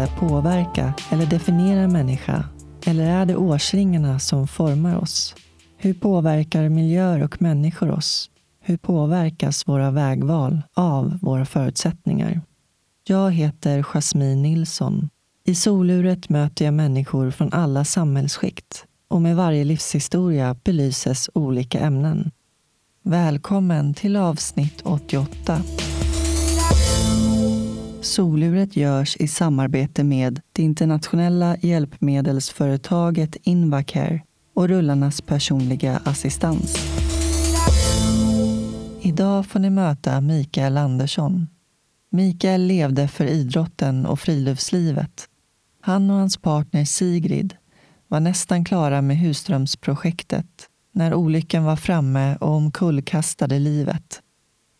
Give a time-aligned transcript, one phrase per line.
[0.00, 2.44] Kan påverka eller definiera en människa?
[2.86, 5.34] Eller är det årsringarna som formar oss?
[5.76, 8.30] Hur påverkar miljöer och människor oss?
[8.60, 12.40] Hur påverkas våra vägval av våra förutsättningar?
[13.04, 15.08] Jag heter Jasmine Nilsson.
[15.46, 22.30] I soluret möter jag människor från alla samhällsskikt och med varje livshistoria belyses olika ämnen.
[23.02, 25.62] Välkommen till avsnitt 88.
[28.02, 34.22] Soluret görs i samarbete med det internationella hjälpmedelsföretaget Invacare
[34.54, 36.76] och rullarnas personliga assistans.
[39.00, 41.46] Idag får ni möta Mikael Andersson.
[42.10, 45.26] Mikael levde för idrotten och friluftslivet.
[45.80, 47.54] Han och hans partner Sigrid
[48.08, 50.46] var nästan klara med husdrömsprojektet
[50.92, 54.22] när olyckan var framme och omkullkastade livet.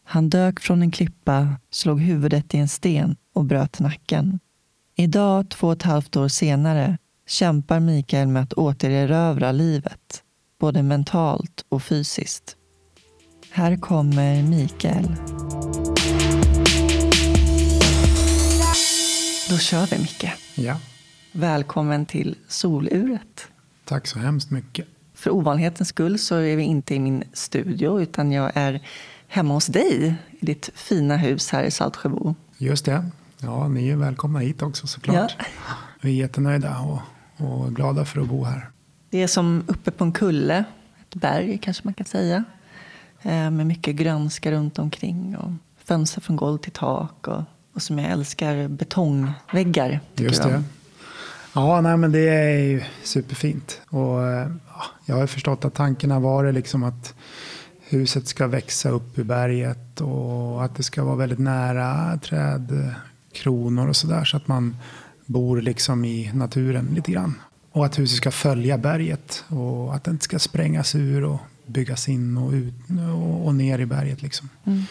[0.05, 4.41] Han dök från en klippa, slog huvudet i en sten och bröt nacken.
[4.97, 10.22] Idag, två och ett halvt år senare, kämpar Mikael med att återerövra livet,
[10.59, 12.56] både mentalt och fysiskt.
[13.50, 15.17] Här kommer Mikael.
[19.50, 20.31] Då kör vi, Micke.
[20.55, 20.77] Ja.
[21.33, 23.48] Välkommen till soluret.
[23.84, 24.87] Tack så hemskt mycket.
[25.15, 28.87] För ovanlighetens skull så är vi inte i min studio utan jag är
[29.28, 32.34] hemma hos dig i ditt fina hus här i Saltsjöbo.
[32.59, 33.05] Just det.
[33.42, 35.36] Ja, ni är välkomna hit också såklart.
[35.38, 35.44] Ja.
[36.00, 37.00] Vi är jättenöjda och,
[37.47, 38.70] och glada för att bo här.
[39.10, 40.64] Det är som uppe på en kulle,
[41.00, 42.44] ett berg kanske man kan säga.
[43.22, 45.52] Eh, med mycket grönska runt omkring och
[45.84, 47.28] fönster från golv till tak.
[47.28, 47.42] Och,
[47.74, 50.00] och som jag älskar, betongväggar.
[50.16, 50.62] Just det.
[51.54, 53.81] Ja, nej, men det är ju superfint.
[53.88, 54.50] Och, ja,
[55.06, 57.15] jag har förstått att tanken har varit liksom att
[57.81, 62.19] huset ska växa upp i berget och att det ska vara väldigt nära
[63.32, 64.76] trädkronor och sådär så att man
[65.26, 67.34] bor liksom i naturen lite grann.
[67.72, 72.08] Och att huset ska följa berget och att det inte ska sprängas ur och byggas
[72.08, 72.74] in och, ut,
[73.14, 74.22] och, och ner i berget.
[74.22, 74.48] Liksom.
[74.64, 74.82] Mm.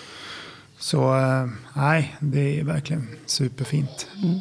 [0.78, 4.08] Så eh, nej, det är verkligen superfint.
[4.24, 4.40] Mm.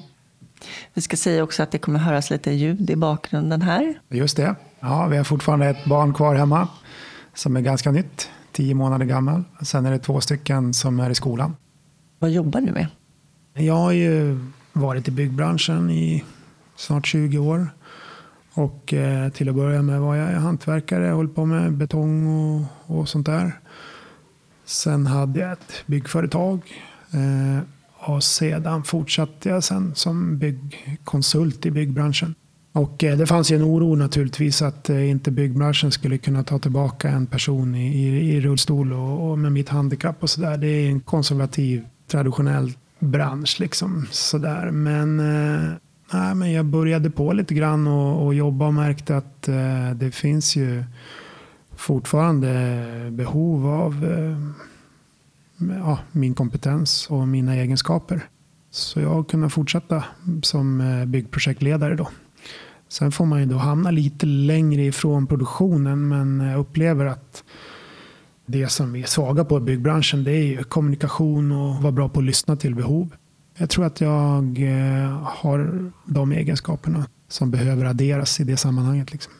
[0.94, 4.00] Vi ska säga också att det kommer höras lite ljud i bakgrunden här.
[4.08, 4.54] Just det.
[4.80, 6.68] Ja, vi har fortfarande ett barn kvar hemma
[7.34, 9.44] som är ganska nytt, tio månader gammal.
[9.62, 11.56] Sen är det två stycken som är i skolan.
[12.18, 12.86] Vad jobbar du med?
[13.58, 14.38] Jag har ju
[14.72, 16.24] varit i byggbranschen i
[16.76, 17.68] snart 20 år.
[18.52, 23.08] Och eh, till att börja med var jag hantverkare, höll på med betong och, och
[23.08, 23.60] sånt där.
[24.64, 26.60] Sen hade jag ett byggföretag.
[27.10, 27.62] Eh,
[27.98, 32.34] och sedan fortsatte jag sen som byggkonsult i byggbranschen.
[32.72, 36.58] Och eh, det fanns ju en oro naturligtvis att eh, inte byggbranschen skulle kunna ta
[36.58, 40.56] tillbaka en person i, i, i rullstol och, och, med mitt handikapp och sådär.
[40.56, 44.70] Det är en konservativ, traditionell bransch liksom sådär.
[44.70, 45.72] Men, eh,
[46.12, 50.10] nej, men jag började på lite grann och, och jobba och märkte att eh, det
[50.10, 50.84] finns ju
[51.76, 52.48] fortfarande
[53.10, 54.38] behov av eh,
[55.78, 58.22] ja, min kompetens och mina egenskaper.
[58.70, 60.04] Så jag har kunnat fortsätta
[60.42, 62.08] som eh, byggprojektledare då.
[62.88, 67.44] Sen får man ju då hamna lite längre ifrån produktionen men jag upplever att
[68.48, 72.08] det som vi är svaga på i byggbranschen det är ju kommunikation och vara bra
[72.08, 73.14] på att lyssna till behov.
[73.56, 79.12] Jag tror att jag eh, har de egenskaperna som behöver adderas i det sammanhanget.
[79.12, 79.32] Liksom.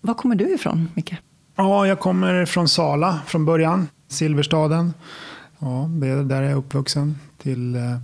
[0.00, 1.14] Var kommer du ifrån, Micke?
[1.56, 4.94] Ja, jag kommer från Sala från början, Silverstaden.
[5.58, 7.96] Ja, det är där jag är uppvuxen till uh,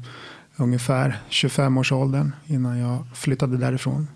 [0.57, 4.09] ungefär 25-årsåldern innan jag flyttade därifrån.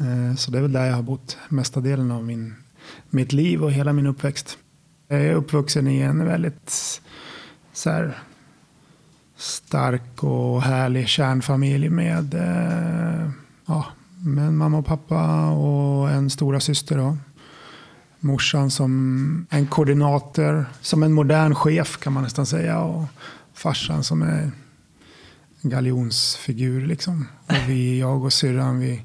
[0.00, 2.54] Uh, så det är väl där jag har bott mesta delen av min,
[3.10, 4.58] mitt liv och hela min uppväxt.
[5.08, 7.00] Jag är uppvuxen i en väldigt
[7.72, 8.18] så här,
[9.36, 13.30] stark och härlig kärnfamilj med, eh,
[13.66, 13.86] ja,
[14.24, 16.96] med mamma och pappa och en stora syster.
[16.96, 17.16] Då
[18.20, 22.80] morsan som en koordinator, som en modern chef kan man nästan säga.
[22.80, 23.04] Och
[23.54, 24.50] farsan som är
[25.62, 26.86] en galjonsfigur.
[26.86, 27.26] Liksom.
[27.46, 29.02] Och vi, jag och syrran, vi,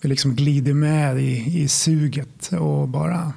[0.00, 3.32] vi liksom glider med i, i suget och bara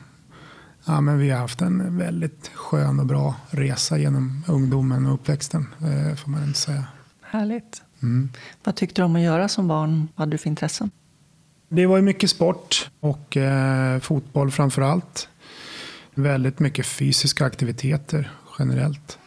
[0.85, 5.67] Ja, men vi har haft en väldigt skön och bra resa genom ungdomen och uppväxten,
[5.79, 6.85] eh, får man inte säga.
[7.21, 7.81] Härligt.
[8.01, 8.29] Mm.
[8.63, 10.07] Vad tyckte du om att göra som barn?
[10.15, 10.91] Vad hade du för intressen?
[11.69, 15.29] Det var ju mycket sport och eh, fotboll framför allt.
[16.15, 19.17] Väldigt mycket fysiska aktiviteter generellt.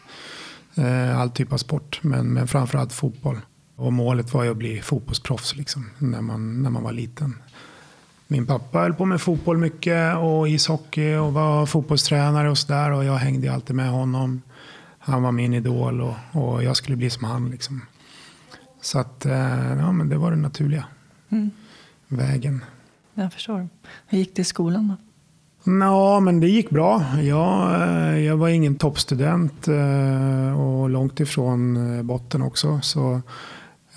[0.75, 3.39] Eh, all typ av sport, men, men framförallt fotboll.
[3.75, 7.35] Och målet var ju att bli fotbollsproffs liksom, när, man, när man var liten.
[8.27, 12.91] Min pappa höll på med fotboll mycket och ishockey och var fotbollstränare och sådär.
[12.91, 14.41] Och jag hängde alltid med honom.
[14.99, 17.49] Han var min idol och, och jag skulle bli som han.
[17.49, 17.81] Liksom.
[18.81, 20.83] Så att, eh, ja, men det var den naturliga
[21.29, 21.51] Mm.
[22.07, 22.63] vägen.
[23.13, 23.69] Jag förstår.
[24.07, 24.95] Hur gick det i skolan då?
[25.71, 27.03] Ja, men det gick bra.
[27.21, 31.77] Jag, eh, jag var ingen toppstudent eh, och långt ifrån
[32.07, 32.79] botten också.
[32.81, 33.21] Så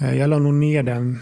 [0.01, 1.19] jag la nog ner den.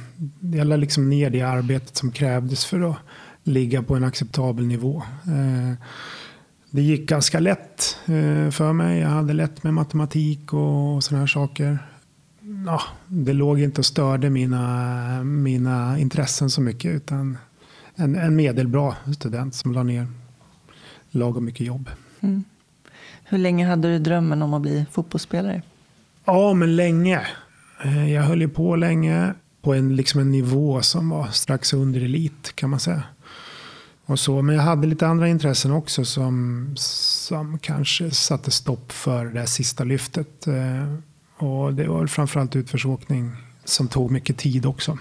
[0.55, 2.97] Jag la liksom ner det arbetet som krävdes för att
[3.43, 5.03] ligga på en acceptabel nivå.
[5.27, 5.75] Eh,
[6.71, 9.01] Det gick ganska lätt eh, för mig.
[9.01, 11.79] Jag hade lätt med matematik och sådana här saker.
[12.67, 16.91] Ja, det låg inte och störde mina, mina intressen så mycket.
[16.91, 17.39] Utan
[17.95, 20.07] en, en medelbra student som la ner
[21.11, 21.91] lagom mycket jobb.
[22.21, 22.45] Mm.
[23.25, 25.63] Hur länge hade du drömmen om att bli fotbollsspelare?
[26.25, 27.21] Ja, men länge.
[27.83, 32.01] Eh, jag höll ju på länge på en, liksom en nivå som var strax under
[32.01, 33.03] elit kan man säga.
[34.05, 39.27] Och så, men jag hade lite andra intressen också som, som kanske satte stopp för
[39.27, 40.47] det sista lyftet.
[40.47, 40.95] Eh,
[41.37, 43.33] och det var väl framförallt utförsåkning
[43.65, 44.99] som tog mycket tid också.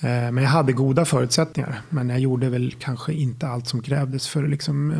[0.00, 1.80] Eh, men jag hade goda förutsättningar.
[1.88, 4.94] Men jag gjorde väl kanske inte allt som krävdes för att liksom,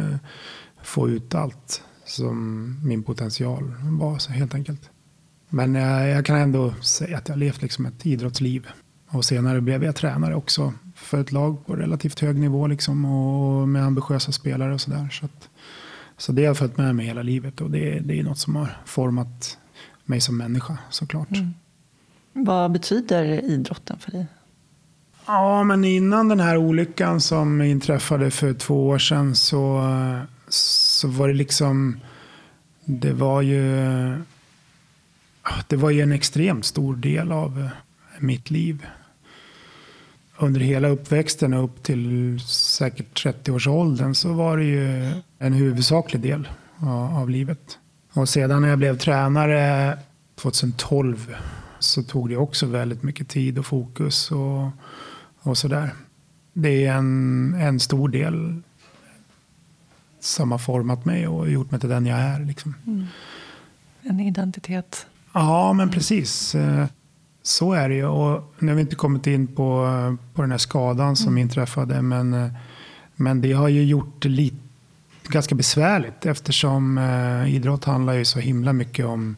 [0.82, 4.90] få ut allt som min potential var så helt enkelt.
[5.54, 8.68] Men eh, jag kan ändå säga att jag har levt liksom ett idrottsliv.
[9.08, 13.68] Och senare blev jag tränare också för ett lag på relativt hög nivå liksom, och
[13.68, 15.08] med ambitiösa spelare och sådär.
[15.12, 15.48] Så, att-
[16.16, 18.76] så det har följt med mig hela livet och det, det är något som har
[18.86, 19.58] format
[20.04, 21.30] mig som människa såklart.
[21.30, 21.54] Mm.
[22.32, 24.26] Vad betyder idrotten för dig?
[25.26, 29.82] Ja, men innan den här olyckan som inträffade för två år sedan så,
[30.48, 32.00] så var det liksom...
[32.84, 33.66] Det var ju...
[35.68, 37.68] Det var ju en extremt stor del av eh,
[38.18, 38.86] mitt liv.
[40.36, 46.48] Under hela uppväxten och upp till säkert 30-årsåldern så var det ju en huvudsaklig del
[47.12, 47.78] av, livet.
[48.12, 49.98] Och sedan när jag blev tränare
[50.34, 51.34] 2012
[51.78, 54.30] så tog det också väldigt mycket tid och fokus.
[54.30, 54.70] och
[55.42, 55.90] och sådär.
[56.52, 58.62] Det är en, en stor del
[60.20, 62.40] som har format mig och gjort mig till den jag är.
[62.40, 62.74] Liksom.
[62.86, 63.06] Mm.
[64.02, 65.06] En identitet?
[65.32, 66.54] Ja, men precis.
[66.54, 66.86] Eh,
[67.42, 68.06] Så är det ju.
[68.06, 69.88] Och nu har vi inte kommit in på,
[70.34, 72.02] på den här skadan som inträffade.
[72.02, 72.50] Men, eh,
[73.16, 74.56] men det har ju gjort lite,
[75.28, 79.36] ganska besvärligt eftersom eh, idrott handlar ju så himla mycket om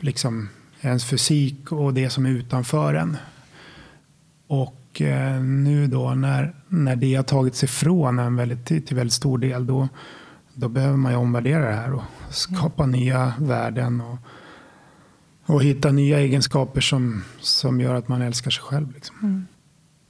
[0.00, 0.48] liksom,
[0.80, 3.16] ens fysik och det som är utanför en.
[4.46, 9.12] Och eh, nu då när, när det har tagits ifrån en väldigt, till till väldigt
[9.14, 9.88] stor del då,
[10.54, 12.02] då behöver man ju omvärdera det här och
[12.34, 14.18] skapa nya värden och,
[15.54, 18.92] och hitta nya egenskaper som, som gör att man älskar sig själv.
[18.94, 19.46] Liksom.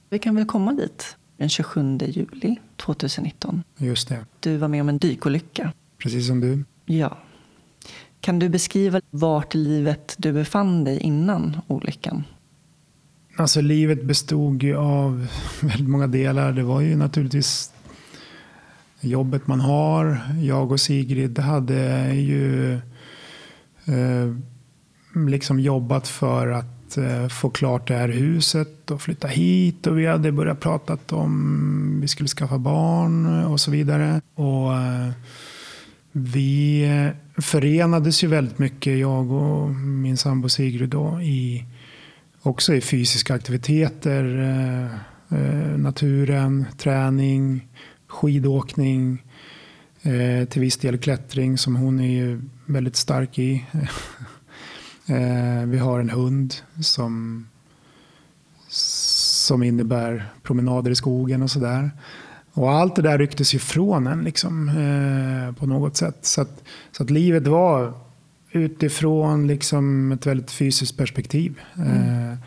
[0.09, 3.63] Vi kan väl komma dit den 27 juli 2019.
[3.77, 5.71] Just det, Du var med om en dykolycka.
[5.97, 6.63] precis som du.
[6.85, 7.17] Ja.
[8.21, 12.23] Kan du beskriva vart i livet du befann dig innan olyckan?
[13.37, 15.27] Alltså livet bestod ju av
[15.61, 16.51] väldigt många delar.
[16.51, 17.71] Det var ju naturligtvis
[19.05, 20.19] jobbet man har.
[20.41, 22.73] Jag och Sigrid hade ju
[23.85, 24.35] eh,
[25.27, 29.87] liksom jobbat för att eh, få klart det här huset och flytta hit.
[29.87, 34.21] Och vi hade börjat prata om vi skulle skaffa barn och så vidare.
[34.35, 35.11] Och eh,
[36.11, 36.87] vi
[37.37, 41.65] förenades ju väldigt mycket, jag och min sambo Sigrid då, i
[42.45, 44.85] också i fysiska aktiviteter, eh,
[45.39, 47.67] eh, naturen, träning,
[48.07, 49.23] skidåkning,
[50.01, 53.65] eh, till viss del klättring som hon är väldigt stark i.
[55.07, 57.47] eh, vi har en hund som,
[58.67, 61.91] som innebär promenader i skogen och sådär.
[62.53, 66.17] Och allt det där rycktes ifrån en liksom, eh, på något sätt.
[66.21, 67.93] Så att, så att livet var
[68.51, 71.59] utifrån liksom ett väldigt fysiskt perspektiv.
[71.77, 72.37] Eh,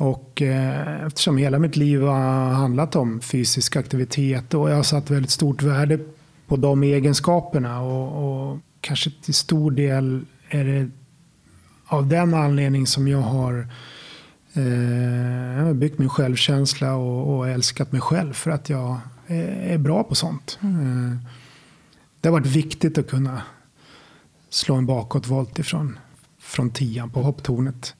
[0.00, 5.10] och eh, eftersom hela mitt liv har handlat om fysisk aktivitet och jag har satt
[5.10, 5.98] väldigt stort värde
[6.46, 10.90] på de egenskaperna och, och kanske till stor del är det
[11.86, 13.68] av den anledning som jag har
[14.54, 20.04] eh, byggt min självkänsla och, och älskat mig själv för att jag är, är bra
[20.04, 20.58] på sånt.
[20.62, 21.16] Eh,
[22.20, 23.42] det har varit viktigt att kunna
[24.50, 25.98] slå en bakåtvolt ifrån
[26.38, 27.94] från tian på hopptornet.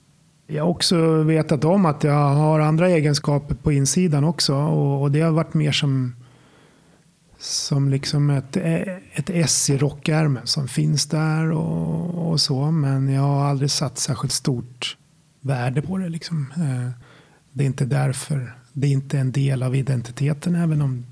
[0.53, 5.11] Jag har också vetat om att jag har andra egenskaper på insidan också och, och
[5.11, 6.15] det har varit mer som
[7.37, 8.57] som liksom ett,
[9.13, 12.71] ett S i rockärmen som finns där och, och så.
[12.71, 14.97] Men jag har aldrig satt särskilt stort
[15.41, 16.09] värde på det.
[16.09, 16.53] Liksom.
[16.55, 16.91] Eh,
[17.51, 18.55] det är inte därför.
[18.73, 21.05] Det är inte en del av identiteten även om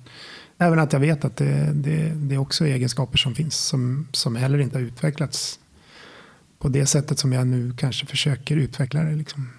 [0.62, 4.36] Även att jag vet att det, det, det är också egenskaper som finns som, som
[4.36, 5.60] heller inte har utvecklats
[6.60, 9.16] på det sättet som jag nu kanske försöker utveckla det.
[9.16, 9.50] Liksom.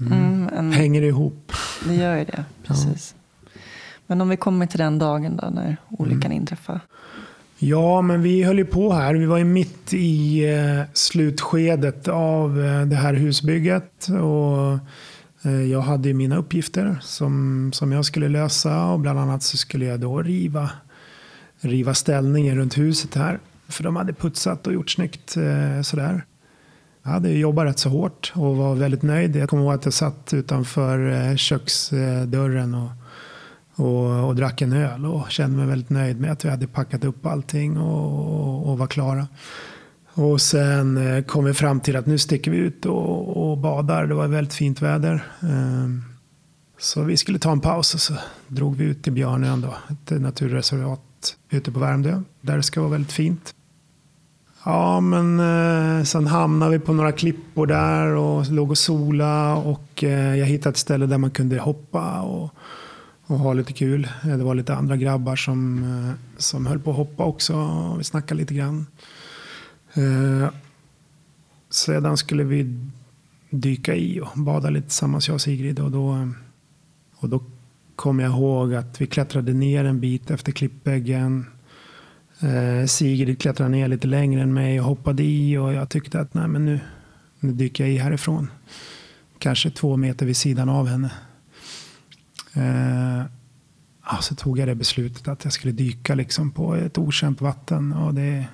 [0.00, 0.12] Mm.
[0.12, 1.52] Mm, en, Hänger det ihop?
[1.84, 3.14] Det gör ju det, precis.
[3.14, 3.60] Ja.
[4.06, 6.32] Men om vi kommer till den dagen då när olyckan mm.
[6.32, 6.80] inträffade.
[7.58, 9.14] Ja, men vi höll ju på här.
[9.14, 14.08] Vi var ju mitt i eh, slutskedet av eh, det här husbygget.
[14.08, 14.78] Och
[15.50, 18.84] eh, jag hade ju mina uppgifter som, som jag skulle lösa.
[18.84, 20.70] Och bland annat så skulle jag då riva,
[21.60, 23.38] riva ställningen runt huset här.
[23.70, 26.24] För de hade putsat och gjort snyggt eh, sådär.
[27.02, 29.36] Jag hade jobbat rätt så hårt och var väldigt nöjd.
[29.36, 32.90] Jag kommer ihåg att jag satt utanför eh, köksdörren och,
[33.74, 37.04] och, och, drack en öl och kände mig väldigt nöjd med att vi hade packat
[37.04, 39.26] upp allting och, och, och var klara.
[40.12, 44.06] Och sen eh, kom vi fram till att nu sticker vi ut och, och badar.
[44.06, 45.24] Det var väldigt fint väder.
[45.40, 46.02] Ehm,
[46.78, 48.14] så vi skulle ta en paus och så
[48.48, 52.22] drog vi ut till Björnön, då, ett naturreservat ute på Värmdö.
[52.40, 53.54] Där det ska vara väldigt fint.
[54.64, 60.04] Ja, men eh, sen hamnade vi på några klippor där och låg och sola och
[60.04, 62.54] eh, jag hittade ett ställe där man kunde hoppa och,
[63.26, 64.08] och ha lite kul.
[64.22, 68.04] Det var lite andra grabbar som, eh, som höll på att hoppa också och vi
[68.04, 68.86] snackade lite grann.
[69.94, 70.48] Eh,
[71.70, 72.80] sedan skulle vi
[73.50, 76.28] dyka i och bada lite tillsammans jag och Sigrid och då,
[77.16, 77.44] och då
[77.96, 81.46] kom jag ihåg att vi klättrade ner en bit efter klippväggen
[82.42, 86.34] Eh, Sigrid klättrade ner lite längre än mig och hoppade i och jag tyckte att
[86.34, 86.80] nej, men nu,
[87.40, 88.50] nu dyker jag i härifrån.
[89.38, 91.10] Kanske två meter vid sidan av henne.
[92.54, 93.24] Eh,
[94.20, 97.92] så tog jag det beslutet att jag skulle dyka liksom på ett okänt vatten.
[97.92, 98.44] Och det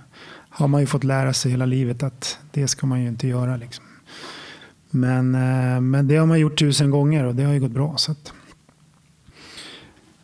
[0.48, 3.56] har man ju fått lära sig hela livet att det ska man ju inte göra.
[3.56, 3.84] Liksom.
[4.90, 7.96] Men, eh, men det har man gjort tusen gånger och det har ju gått bra.
[7.96, 8.32] Så att,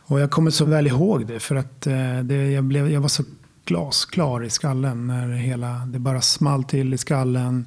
[0.05, 3.09] och jag kommer så väl ihåg det för att eh, det, jag, blev, jag var
[3.09, 3.25] så
[3.65, 5.07] glasklar i skallen.
[5.07, 7.67] När hela, det bara small till i skallen.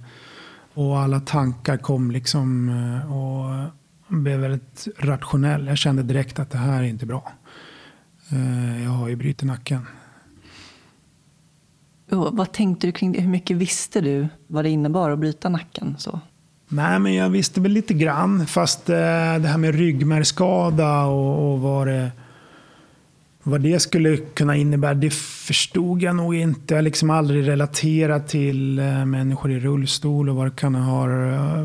[0.73, 3.69] Och alla tankar kom liksom eh, och
[4.07, 5.67] blev väldigt rationell.
[5.67, 7.31] Jag kände direkt att det här är inte bra.
[8.29, 9.87] Eh, jag har ju brutit nacken.
[12.11, 13.21] Och vad tänkte du kring det?
[13.21, 15.95] Hur mycket visste du vad det innebar att bryta nacken?
[15.97, 16.19] Så?
[16.67, 18.47] Nej, men jag visste väl lite grann.
[18.47, 22.11] Fast eh, det här med ryggmärgsskada och, och vad det
[23.47, 26.73] vad det skulle kunna innebära, det förstod jag nog inte.
[26.73, 31.09] Jag har liksom aldrig relaterat till eh, människor i rullstol och vad, det kan ha,
[31.09, 31.63] eh,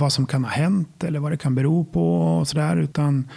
[0.00, 2.18] vad som kan ha hänt eller vad det kan bero på.
[2.38, 2.76] och sådär.
[2.76, 3.28] Utan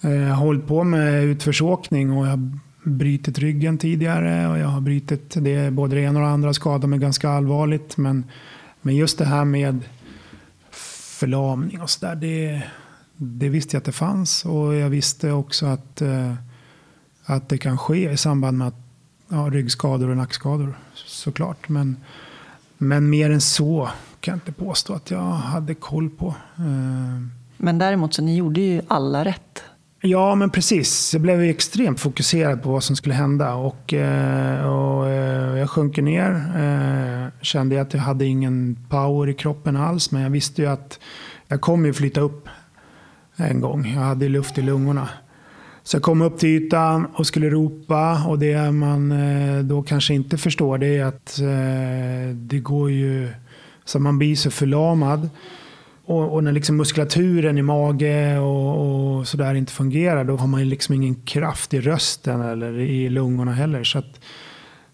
[0.00, 2.50] eh, jag har hållit på med utförsåkning och jag har
[2.84, 4.48] brutit ryggen tidigare.
[4.48, 7.96] Och jag har brutit det, både det ena och det andra skadat mig ganska allvarligt.
[7.96, 8.24] Men,
[8.82, 9.80] men just det här med
[11.18, 12.62] förlamning och sådär, det
[13.16, 16.34] det visste jag att det fanns och jag visste också att, eh,
[17.24, 18.80] att det kan ske i samband med att,
[19.28, 21.68] ja, ryggskador och nackskador såklart.
[21.68, 21.96] Men,
[22.78, 23.88] men mer än så
[24.20, 26.34] kan jag inte påstå att jag hade koll på.
[26.56, 27.26] Eh,
[27.56, 29.62] men däremot så ni gjorde ju alla rätt.
[30.04, 31.12] Ja, men precis.
[31.12, 33.54] Jag blev extremt fokuserad på vad som skulle hända.
[33.54, 35.08] Och, eh, och
[35.58, 37.32] jag sjunker ner.
[37.40, 40.10] Kände att jag hade ingen power i kroppen alls.
[40.10, 40.98] Men jag visste ju att
[41.48, 42.48] jag kommer ju flytta upp
[43.42, 43.92] en gång.
[43.94, 45.08] Jag hade luft i lungorna.
[45.82, 50.14] Så jag kom upp till ytan och skulle ropa och det man eh, då kanske
[50.14, 53.28] inte förstår det är att eh, det går ju
[53.84, 55.28] så man blir så förlamad.
[56.04, 60.60] Och, och när liksom muskulaturen i mage och, och sådär inte fungerar då har man
[60.60, 63.84] ju liksom ingen kraft i rösten eller i lungorna heller.
[63.84, 64.20] Så, att,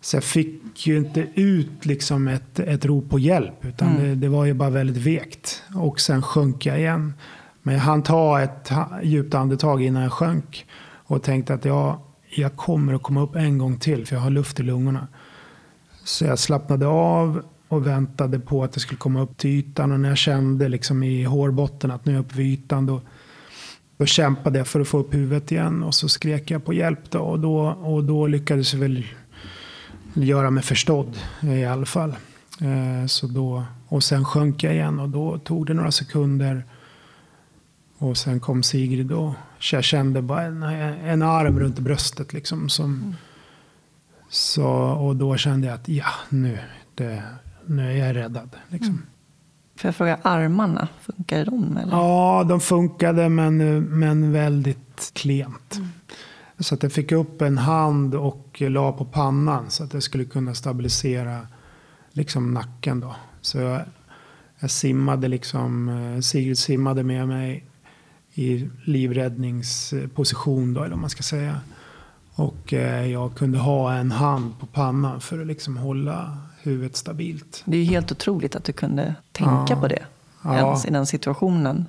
[0.00, 4.02] så jag fick ju inte ut liksom ett, ett rop på hjälp utan mm.
[4.02, 5.62] det, det, var ju bara väldigt vekt.
[5.74, 7.12] Och sen sjönk jag igen.
[7.68, 8.70] Men jag hann ta ett
[9.02, 10.66] djupt andetag innan jag sjönk.
[10.94, 11.98] Och tänkte att jag,
[12.28, 15.06] jag kommer att komma upp en gång till för jag har luft i lungorna.
[16.04, 19.92] Så jag slappnade av och väntade på att det skulle komma upp till ytan.
[19.92, 22.86] Och när jag kände liksom i hårbotten att nu är jag uppe vid ytan.
[22.86, 23.00] Då,
[23.96, 25.82] då kämpade jag för att få upp huvudet igen.
[25.82, 27.10] Och så skrek jag på hjälp.
[27.10, 29.06] Då, och, då, och då lyckades jag väl
[30.14, 32.10] göra mig förstådd i alla fall.
[32.60, 36.64] Eh, så då, och sen sjönk jag igen och då tog det några sekunder.
[37.98, 39.34] Och sen kom Sigrid och
[39.72, 42.32] jag kände bara en, en arm runt bröstet.
[42.32, 43.14] Liksom, som, mm.
[44.28, 46.58] så, och då kände jag att ja, nu,
[46.94, 47.22] det,
[47.66, 48.50] nu är jag räddad.
[48.68, 48.90] Liksom.
[48.90, 49.06] Mm.
[49.76, 51.76] Får jag fråga, armarna, funkade de?
[51.76, 51.92] Eller?
[51.92, 55.74] Ja, de funkade men, men väldigt klent.
[55.76, 55.88] Mm.
[56.58, 60.24] Så att jag fick upp en hand och la på pannan så att jag skulle
[60.24, 61.46] kunna stabilisera
[62.12, 63.00] liksom nacken.
[63.00, 63.16] Då.
[63.40, 63.80] Så jag,
[64.58, 67.64] jag simmade liksom, eh, Sigrid simmade med mig
[68.38, 71.60] i livräddningsposition då, eller vad man ska säga.
[72.34, 77.62] Och eh, jag kunde ha en hand på pannan för att liksom hålla huvudet stabilt.
[77.64, 79.76] Det är ju helt otroligt att du kunde tänka Ja.
[79.80, 80.02] på det
[80.44, 80.56] Ja.
[80.58, 81.86] ens i den situationen.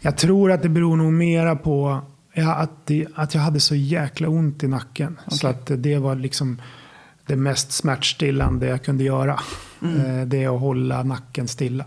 [0.00, 2.00] Jag tror att det beror nog mera på
[2.32, 5.18] ja, att, det, att jag hade så jäkla ont i nacken.
[5.28, 6.60] Så att det var liksom
[7.26, 9.40] det mest smärtstillande jag kunde göra.
[9.82, 11.84] Eh, Det är att hålla nacken stilla.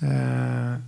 [0.00, 0.80] Eh,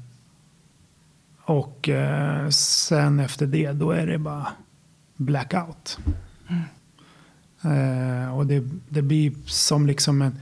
[1.50, 4.49] och eh, sen efter det, då är det bara
[5.16, 5.99] blackout.
[7.62, 10.38] Eh, och det, det blir som liksom en,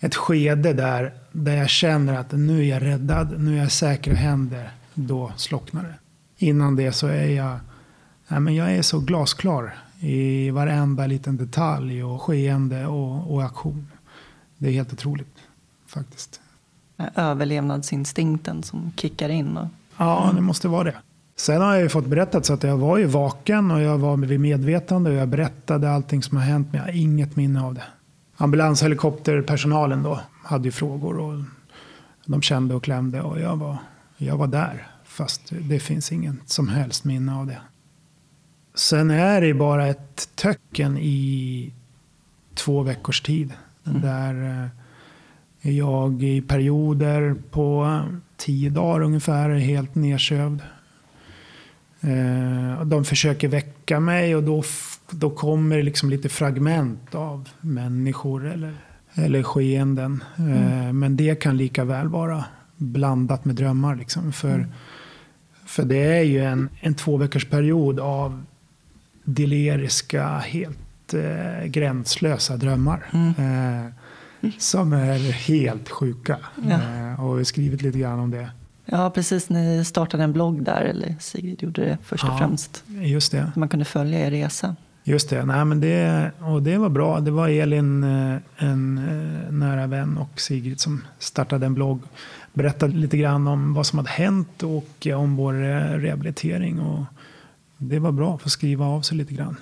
[0.00, 3.70] ett skede där, där jag känner att nu är jag räddad, nu är jag i
[3.70, 4.70] säkra händer.
[4.94, 5.98] Då slocknar det.
[6.46, 7.58] Innan det så är jag,
[8.28, 13.88] nej men jag är så glasklar i varenda liten detalj och skeende och, och aktion.
[14.58, 15.36] Det är helt otroligt
[15.86, 16.40] faktiskt.
[17.14, 19.56] Överlevnadsinstinkten som kickar in.
[19.56, 20.94] Och, Ja, det måste vara det.
[21.36, 24.16] Sen har jag ju fått berättat så att jag var ju vaken och jag var
[24.16, 27.74] vid medvetande och jag berättade allting som har hänt men jag har inget minne av
[27.74, 27.84] det.
[28.36, 31.42] Ambulanshelikopterpersonalen då hade ju frågor och
[32.26, 33.78] de kände och klämde och jag var,
[34.16, 34.86] jag var där.
[35.04, 37.60] Fast det finns ingen som helst minne av det.
[38.74, 41.72] Sen är det bara ett töcken i
[42.54, 43.52] två veckors tid.
[43.84, 44.62] Där
[45.62, 48.00] eh, jag i perioder på
[48.36, 50.62] tio dagar ungefär är helt nedsövd.
[52.00, 54.62] Eh, de försöker väcka mig och då,
[55.10, 58.74] då kommer det liksom lite fragment av människor eller,
[59.14, 60.24] eller skeenden.
[60.36, 62.44] Eh, men det kan lika väl vara
[62.76, 63.96] blandat med drömmar.
[63.96, 64.32] Liksom.
[64.32, 64.66] För,
[65.66, 68.44] för det är ju en, en två period av
[69.24, 73.06] deliriska, helt eh, gränslösa drömmar.
[73.12, 73.92] Eh,
[74.58, 76.38] som är helt sjuka.
[76.68, 76.72] Ja.
[76.74, 78.50] Eh, och vi har skrivit lite grann om det.
[78.84, 79.48] ja, precis.
[79.50, 82.38] Ni startade en blogg där, eller Sigrid gjorde det först och Ja.
[82.38, 82.84] främst.
[82.88, 83.52] Just det.
[83.56, 84.76] Man kunde följa er resa.
[85.04, 85.44] Just det.
[85.44, 87.20] Nej, men det, och det var bra.
[87.20, 92.00] Det var Elin, eh, en eh, nära vän och Sigrid som startade en blogg.
[92.52, 96.80] Berättade lite grann om vad som hade hänt och om vår eh, rehabilitering.
[96.80, 97.04] Och
[97.78, 99.56] det var bra att få skriva av sig lite grann.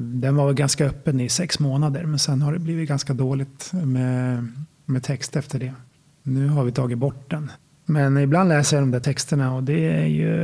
[0.00, 4.48] Den var ganska öppen i sex månader men sen har det blivit ganska dåligt med,
[4.84, 5.74] med text efter det.
[6.22, 7.52] Nu har vi tagit bort den.
[7.86, 10.34] Men ibland läser jag de där texterna och det är ju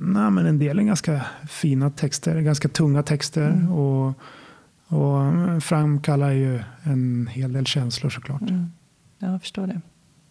[0.00, 3.72] nej, men en del är ganska fina texter, ganska tunga texter.
[3.72, 4.06] Och,
[4.86, 8.40] och framkallar ju en hel del känslor såklart.
[8.40, 8.72] Mm.
[9.18, 9.80] Ja, jag förstår det.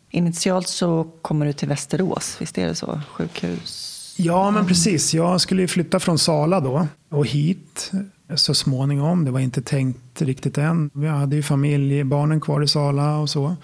[0.10, 3.02] Initialt så kommer du till Västerås, visst är det så?
[3.08, 4.16] Sjukhus?
[4.18, 5.14] Ja, men precis.
[5.14, 7.92] Jag skulle ju flytta från Sala då och hit
[8.36, 9.26] så småningom.
[9.26, 10.90] Det var inte tänkt riktigt än.
[10.94, 13.56] Vi hade ju familj, barnen kvar i Sala och så.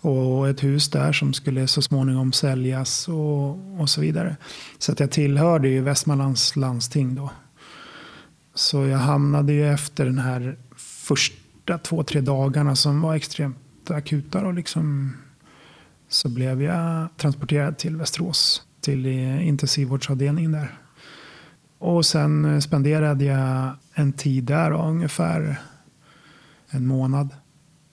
[0.00, 4.36] Och ett hus där som skulle så småningom säljas och, och så vidare.
[4.78, 7.30] Så att jag tillhörde ju Västmanlands landsting då.
[8.54, 14.42] Så jag hamnade ju efter den här första två, tre dagarna som var extremt akuta.
[14.42, 15.16] då liksom,
[16.08, 20.81] så blev jag transporterad till Västerås, till intensivvårdsavdelningen där.
[21.82, 25.56] Och sen eh, spenderade jag en tid där, ungefär
[26.70, 27.28] en månad.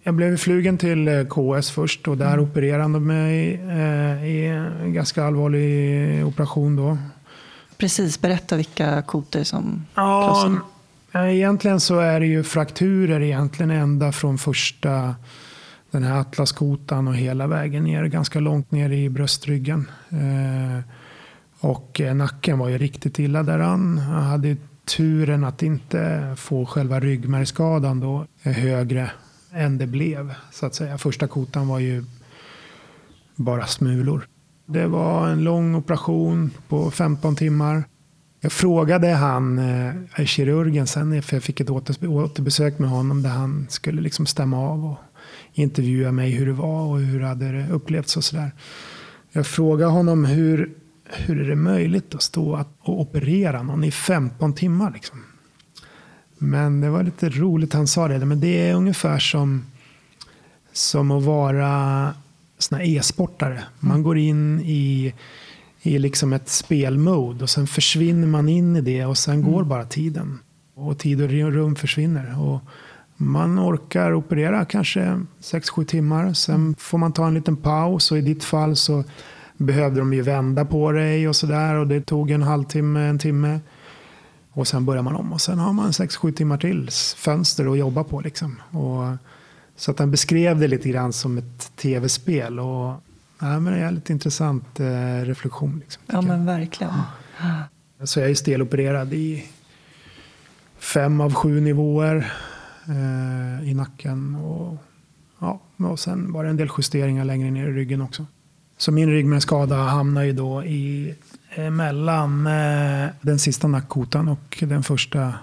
[0.04, 4.94] Jag blev flugen till eh, KS först och där opererade de mig eh, i en
[4.94, 6.98] ganska allvarlig operation då.
[7.78, 10.60] Precis, berätta vilka koter som Ja,
[11.14, 15.16] egentligen så är det ju frakturer egentligen ända från första
[15.92, 19.92] den här atlaskotan och hela vägen ner, ganska långt ner i bröstryggen.
[20.10, 20.84] Eh,
[21.60, 23.98] och eh, nacken var ju riktigt illa däran.
[23.98, 29.12] Jag hade ju turen att inte få själva ryggmärgsskadan då eh, högre
[29.54, 30.34] än det blev.
[30.52, 30.98] Så att säga.
[30.98, 32.04] Första kotan var ju
[33.36, 34.28] bara smulor.
[34.66, 37.84] Det var en lång operation på 15 timmar.
[38.42, 43.68] Jag frågade han, eh, kirurgen sen, för jag fick ett återbesök med honom där han
[43.70, 44.98] skulle liksom stämma av och
[45.54, 48.52] intervjua mig hur det var och hur hade det upplevts och sådär.
[49.32, 50.74] Jag frågade honom hur,
[51.10, 54.92] hur är det möjligt att stå att- och operera någon i 15 timmar.
[54.92, 55.24] Liksom.
[56.38, 58.26] Men det var lite roligt han sa det.
[58.26, 59.66] Men det är ungefär som,
[60.74, 62.14] som att vara
[62.58, 63.64] såna e-sportare.
[63.80, 65.14] Man går in i,
[65.82, 69.86] i liksom ett spelmode och sen försvinner man in i det och sen går bara
[69.86, 70.40] tiden.
[70.76, 72.40] Och tid och rum försvinner.
[72.42, 72.62] Och
[73.18, 76.34] man orkar operera kanske 6-7 timmar.
[76.34, 79.04] Sen får man ta en liten paus och i ditt fall så
[79.60, 81.76] behövde de ju vända på dig och sådär.
[81.76, 83.60] Och det tog en halvtimme, en timme.
[84.52, 88.04] Och sen börjar man om och sen har man 6-7 timmar till fönster att jobba
[88.04, 88.22] på.
[88.22, 88.62] Liksom.
[88.72, 89.18] Och,
[89.76, 92.60] så att han beskrev det lite grann som ett tv-spel.
[92.60, 92.94] Och,
[93.40, 95.80] ja, men det är en lite intressant eh, reflektion.
[95.80, 96.94] Liksom, Ja, men verkligen.
[98.04, 99.46] Så jag är stelopererad i
[100.78, 102.34] fem av sju nivåer
[102.88, 104.36] eh, i nacken.
[104.36, 104.78] Och,
[105.40, 108.26] ja, och sen var det en del justeringar längre ner i ryggen också.
[108.80, 111.16] Så min ryggmärgsskada hamnar ju då i,
[111.56, 115.34] eh, mellan eh, den sista nackkotan och den första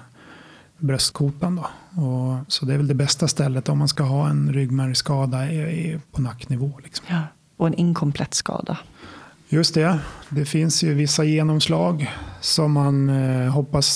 [0.79, 1.57] bröstkotan.
[1.57, 1.67] Då.
[2.03, 5.39] Och, så det är väl det bästa stället om man ska ha en ryggmärgsskada
[6.13, 6.81] på nacknivå.
[6.85, 7.07] Liksom.
[7.09, 7.23] Ja,
[7.57, 8.79] och en inkomplett skada.
[9.49, 9.99] Just det.
[10.29, 13.87] Det finns ju vissa genomslag som man eh, hoppas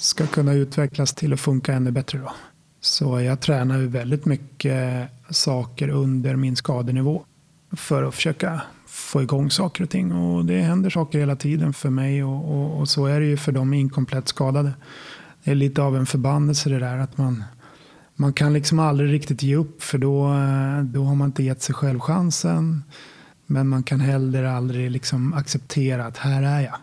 [0.00, 2.18] ska kunna utvecklas till att funka ännu bättre.
[2.18, 2.32] Då.
[2.80, 7.24] Så jag tränar ju väldigt mycket saker under min skadenivå
[7.72, 10.12] för att försöka få igång saker och ting.
[10.12, 13.36] Och det händer saker hela tiden för mig och, och, och så är det ju
[13.36, 14.72] för de inkomplett skadade.
[15.44, 17.44] Det är lite av en förbannelse det där att man,
[18.14, 20.22] man kan liksom aldrig riktigt ge upp för då,
[20.82, 22.82] då har man inte gett sig själv chansen.
[23.46, 26.76] Men man kan heller aldrig liksom acceptera att här är jag.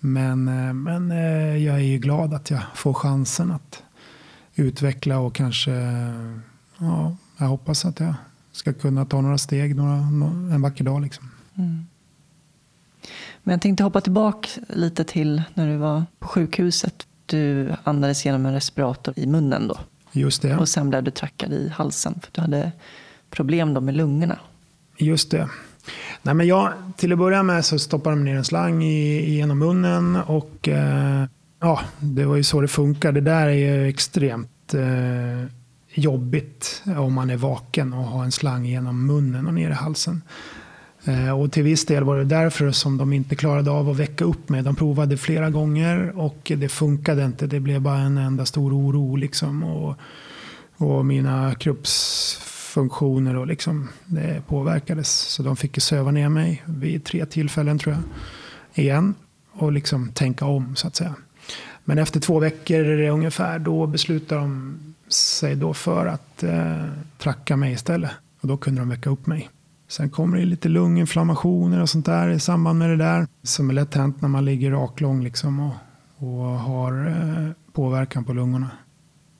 [0.00, 0.44] Men,
[0.82, 3.82] men eh, jag är ju glad att jag får chansen att
[4.54, 5.70] utveckla och kanske,
[6.78, 8.14] ja, jag hoppas att jag
[8.52, 9.92] ska kunna ta några steg några,
[10.54, 11.02] en vacker dag.
[11.02, 11.30] Liksom.
[11.54, 11.86] Mm.
[13.42, 17.06] Men jag tänkte hoppa tillbaka lite till när du var på sjukhuset.
[17.26, 19.78] Du andades genom en respirator i munnen då.
[20.12, 20.56] Just det.
[20.56, 22.72] Och sen blev du trackad i halsen för du hade
[23.30, 24.38] problem då med lungorna.
[24.98, 25.48] Just det.
[26.22, 29.58] Nej, men jag, till att börja med så stoppade de ner en slang i, genom
[29.58, 31.24] munnen och eh,
[31.60, 33.12] ja, det var ju så det funkar.
[33.12, 35.52] Det där är ju extremt eh,
[35.94, 40.22] jobbigt om man är vaken och har en slang genom munnen och ner i halsen.
[41.04, 44.24] Eh, och till viss del var det därför som de inte klarade av att väcka
[44.24, 44.62] upp mig.
[44.62, 47.46] De provade flera gånger och det funkade inte.
[47.46, 49.16] Det blev bara en enda stor oro.
[49.16, 49.62] Liksom.
[49.64, 49.96] Och,
[50.76, 55.08] och mina kroppsfunktioner och liksom, det påverkades.
[55.08, 58.02] Så de fick söva ner mig vid tre tillfällen tror jag.
[58.84, 59.14] Igen.
[59.52, 61.14] Och liksom tänka om så att säga.
[61.84, 64.78] Men efter två veckor ungefär då beslutade de
[65.14, 66.84] sig då för att eh,
[67.18, 68.10] tracka mig istället.
[68.40, 69.50] Och då kunde de väcka upp mig.
[69.88, 73.26] Sen kommer det lite lunginflammationer och sånt där i samband med det där.
[73.42, 75.74] Som är lätt hänt när man ligger raklång liksom och,
[76.16, 78.70] och har eh, påverkan på lungorna.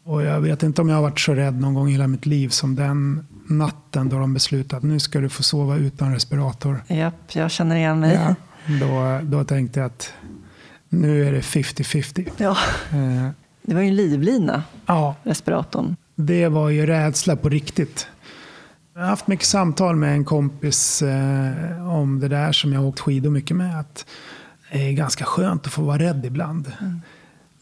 [0.05, 2.27] Och jag vet inte om jag har varit så rädd någon gång i hela mitt
[2.27, 6.85] liv som den natten då de beslutade att nu ska du få sova utan respirator.
[6.87, 8.15] Japp, jag känner igen mig.
[8.15, 8.35] Ja,
[8.81, 10.13] då, då tänkte jag att
[10.89, 12.29] nu är det 50-50.
[12.37, 12.57] Ja.
[12.91, 13.29] Eh,
[13.63, 15.17] det var ju en livlina, ja.
[15.23, 15.97] respiratorn.
[16.15, 18.07] Det var ju rädsla på riktigt.
[18.95, 22.87] Jag har haft mycket samtal med en kompis eh, om det där som jag har
[22.87, 23.81] åkt skidor mycket med.
[23.81, 24.07] Att
[24.73, 26.73] det är ganska skönt att få vara rädd ibland.
[26.81, 27.01] Mm.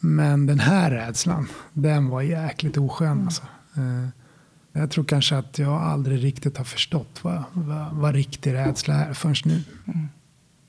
[0.01, 3.13] Men den här rädslan, den var jäkligt oskön.
[3.13, 3.25] Mm.
[3.25, 3.43] Alltså.
[3.77, 4.09] Eh,
[4.73, 9.13] jag tror kanske att jag aldrig riktigt har förstått vad, vad, vad riktig rädsla är
[9.13, 9.63] förrän nu.
[9.87, 10.09] Mm.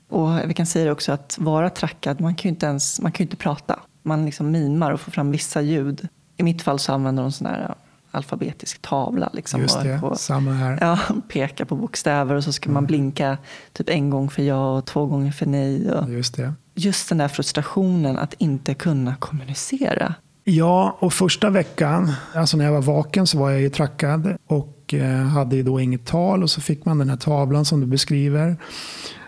[0.08, 3.24] Och vi kan säga också att vara trackad, man kan ju inte ens man kan
[3.24, 3.80] inte prata.
[4.02, 6.08] Man liksom mimar och får fram vissa ljud.
[6.36, 7.74] I mitt fall så använder de sån här
[8.12, 9.30] alfabetisk tavla.
[9.32, 10.78] Liksom, Just det, på, samma här.
[10.80, 12.74] Ja, peka på bokstäver och så ska mm.
[12.74, 13.38] man blinka
[13.72, 15.92] typ en gång för ja och två gånger för nej.
[15.92, 16.54] Och just det.
[16.74, 20.14] Just den där frustrationen att inte kunna kommunicera.
[20.44, 24.94] Ja, och första veckan, alltså när jag var vaken så var jag ju trackad och
[24.94, 27.86] eh, hade ju då inget tal och så fick man den här tavlan som du
[27.86, 28.56] beskriver.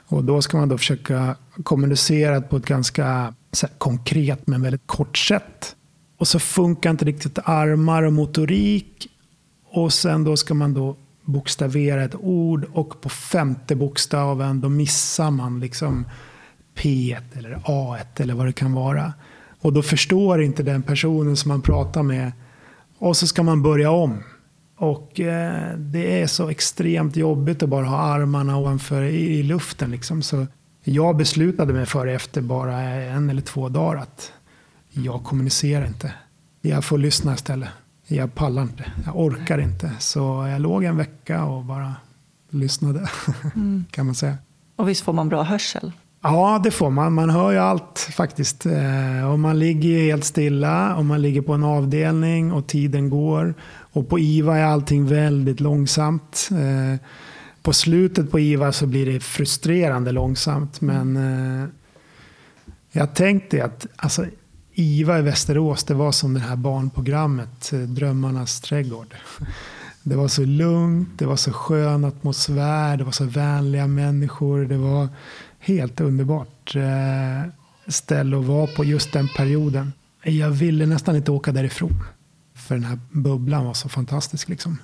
[0.06, 3.34] Och då ska man då försöka kommunicera på ett ganska
[3.78, 5.76] konkret men väldigt kort sätt.
[6.18, 9.08] Och så funkar inte riktigt armar och motorik.
[9.70, 15.30] Och sen då ska man då bokstavera ett ord och på femte bokstaven då missar
[15.30, 16.04] man liksom
[16.74, 19.12] P1 eller A1 eller vad det kan vara.
[19.60, 22.32] Och då förstår inte den personen som man pratar med.
[22.98, 24.22] Och så ska man börja om.
[24.76, 29.90] Och eh, det är så extremt jobbigt att bara ha armarna ovanför i, i luften.
[29.90, 30.22] Liksom.
[30.22, 30.46] Så
[30.84, 34.32] jag beslutade mig för efter bara en eller två dagar att
[34.90, 36.12] jag kommunicerar inte.
[36.60, 37.68] Jag får lyssna istället.
[38.06, 38.92] Jag pallar inte.
[39.04, 39.90] Jag orkar inte.
[39.98, 41.92] Så jag låg en vecka och bara
[42.50, 43.08] lyssnade.
[43.54, 43.84] Mm.
[43.90, 44.36] kan man säga.
[44.76, 45.92] Och visst får man bra hörsel?
[46.22, 47.12] Ja, det får man.
[47.12, 48.66] Man hör ju allt faktiskt.
[48.66, 53.54] Eh, och man ligger helt stilla och man ligger på en avdelning och tiden går.
[53.64, 56.48] Och på IVA är allting väldigt långsamt.
[57.64, 60.80] På slutet på IVA så blir det frustrerande långsamt.
[60.80, 61.68] Men eh,
[62.92, 64.26] jag tänkte att alltså,
[64.72, 69.14] IVA i Västerås, det var som det här barnprogrammet eh, Drömmarnas trädgård.
[70.06, 74.64] Det var så lugnt, det var så skön atmosfär, det var så vänliga människor.
[74.64, 75.08] Det var
[75.58, 77.50] helt underbart eh,
[77.86, 79.92] ställe att vara på just den perioden.
[80.22, 82.04] Jag ville nästan inte åka därifrån.
[82.54, 84.48] För den här bubblan var så fantastisk.
[84.48, 84.78] Liksom.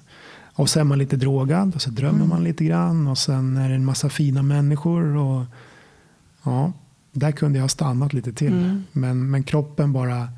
[0.52, 2.28] Och sen är man lite drogad och så drömmer mm.
[2.28, 3.06] man lite grann.
[3.06, 5.16] Och sen är det en massa fina människor.
[5.16, 5.44] Och,
[6.42, 6.72] ja,
[7.12, 8.52] där kunde jag ha stannat lite till.
[8.52, 8.84] Mm.
[8.92, 10.28] Men, men kroppen bara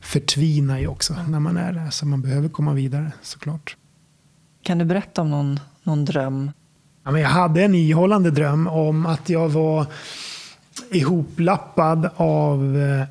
[0.00, 1.90] förtvinar ju också när man är där.
[1.90, 3.76] Så man behöver komma vidare såklart.
[4.62, 6.50] Kan du berätta om någon, någon dröm?
[7.04, 9.86] Ja, men jag hade en ihållande dröm om att jag var
[10.90, 13.06] ihoplappad av eh,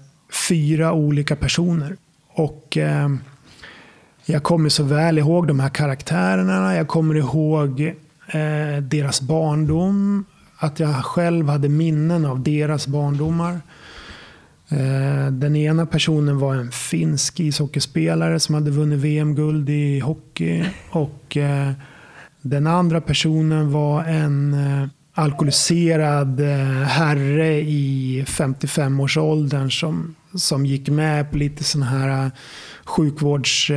[0.49, 1.97] fyra olika personer.
[2.27, 3.09] Och eh,
[4.25, 6.75] jag kommer så väl ihåg de här karaktärerna.
[6.75, 7.81] Jag kommer ihåg
[8.27, 10.25] eh, deras barndom.
[10.57, 13.61] Att jag själv hade minnen av deras barndomar.
[14.69, 20.65] Eh, den ena personen var en finsk ishockeyspelare som hade vunnit VM-guld i hockey.
[20.91, 21.71] Och eh,
[22.41, 31.31] den andra personen var en eh, alkoholiserad eh, herre i 55-årsåldern som, som gick med
[31.31, 32.31] på lite sådana här
[32.85, 33.71] sjukvårds...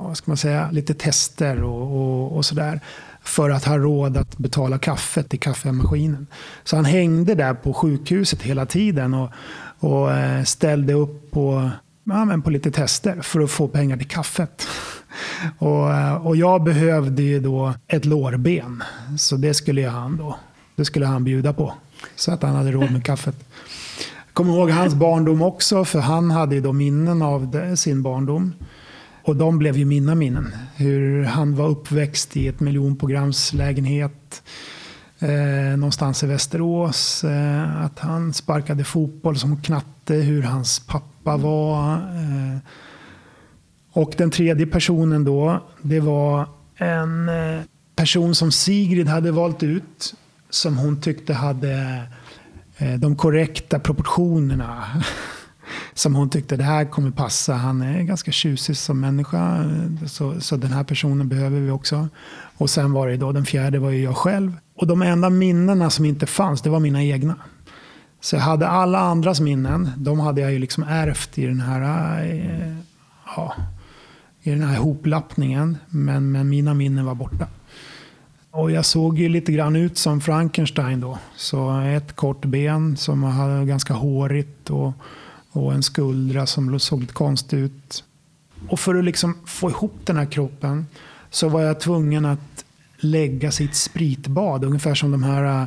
[0.00, 0.70] Vad ska man säga?
[0.70, 2.80] Lite tester och, och, och sådär
[3.28, 6.26] för att ha råd att betala kaffet i kaffemaskinen.
[6.64, 9.30] Så han hängde där på sjukhuset hela tiden och,
[9.78, 11.70] och eh, ställde upp på,
[12.04, 14.66] ja, men på lite tester för att få pengar till kaffet.
[15.58, 18.82] Och, eh, och jag behövde ju då ett lårben.
[19.18, 20.38] Så det skulle han då
[20.78, 21.74] det skulle han bjuda på.
[22.16, 23.47] Så att han hade råd med kaffet.
[24.38, 28.54] Jag kommer ihåg hans barndom också, för han hade ju då minnen av sin barndom.
[29.24, 30.54] Och de blev ju mina minnen.
[30.76, 34.42] Hur han var uppväxt i ett miljonprogramslägenhet
[35.18, 37.24] eh, någonstans i Västerås.
[37.24, 41.94] Eh, att han sparkade fotboll som knatte, hur hans pappa var.
[41.94, 42.58] Eh.
[43.92, 47.60] Och den tredje personen då, det var en eh,
[47.96, 50.14] person som Sigrid hade valt ut.
[50.50, 52.17] Som hon tyckte hade eh,
[52.78, 54.84] Eh, de korrekta proportionerna.
[55.94, 57.54] som hon tyckte det här kommer passa.
[57.54, 59.64] Han är ganska tjusig som människa.
[59.64, 62.08] Eh, så, så den här personen behöver vi också.
[62.56, 64.52] Och sen var det då, den fjärde var ju jag själv.
[64.76, 67.34] Och de enda minnena som inte fanns, det var mina egna.
[68.20, 72.22] Så jag hade alla andras minnen, de hade jag ju liksom ärvt i den här,
[72.24, 72.76] eh,
[73.36, 73.54] ja,
[74.42, 75.78] i den här hoplappningen.
[75.88, 77.46] Men, men mina minnen var borta.
[78.50, 81.18] Och jag såg ju lite grann ut som Frankenstein då.
[81.36, 84.92] Så ett kort ben som var ganska hårigt och,
[85.52, 88.04] och en skuldra som såg lite konstig ut.
[88.68, 90.86] Och för att liksom få ihop den här kroppen
[91.30, 92.64] så var jag tvungen att
[92.96, 94.64] lägga sitt spritbad.
[94.64, 95.66] Ungefär som de här,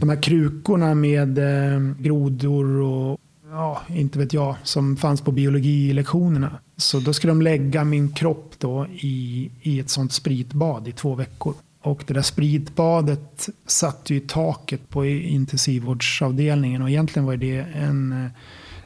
[0.00, 6.50] de här krukorna med eh, grodor och ja, inte vet jag, som fanns på biologilektionerna.
[6.76, 11.14] Så då skulle de lägga min kropp då i, i ett sånt spritbad i två
[11.14, 11.54] veckor.
[11.84, 18.30] Och det där spritbadet satt ju i taket på intensivvårdsavdelningen och egentligen var det en,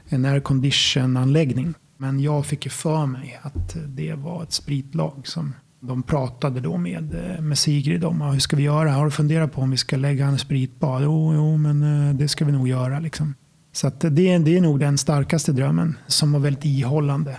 [0.09, 1.75] en aircondition-anläggning.
[1.97, 6.77] Men jag fick ju för mig att det var ett spritlag som de pratade då
[6.77, 8.93] med, med Sigrid om hur ska vi göra.
[8.93, 11.03] Har du funderat på om vi ska lägga en spritbad?
[11.03, 13.01] Jo, jo, men eh, det ska vi nog göra.
[13.01, 13.35] Liksom.
[13.73, 17.37] Så att det, det är nog den starkaste drömmen som var väldigt ihållande.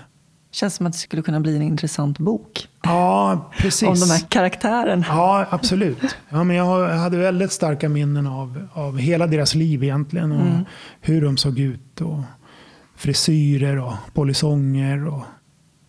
[0.52, 2.68] Känns som att det skulle kunna bli en intressant bok.
[2.84, 3.88] Ja, precis.
[3.88, 5.06] Om de här karaktärerna.
[5.08, 6.16] Ja, absolut.
[6.30, 10.32] Ja, men jag hade väldigt starka minnen av, av hela deras liv egentligen.
[10.32, 10.66] Och mm.
[11.02, 12.02] Hur de såg ut.
[12.02, 12.20] Och
[12.96, 15.08] frisyrer och polisonger.
[15.08, 15.24] Och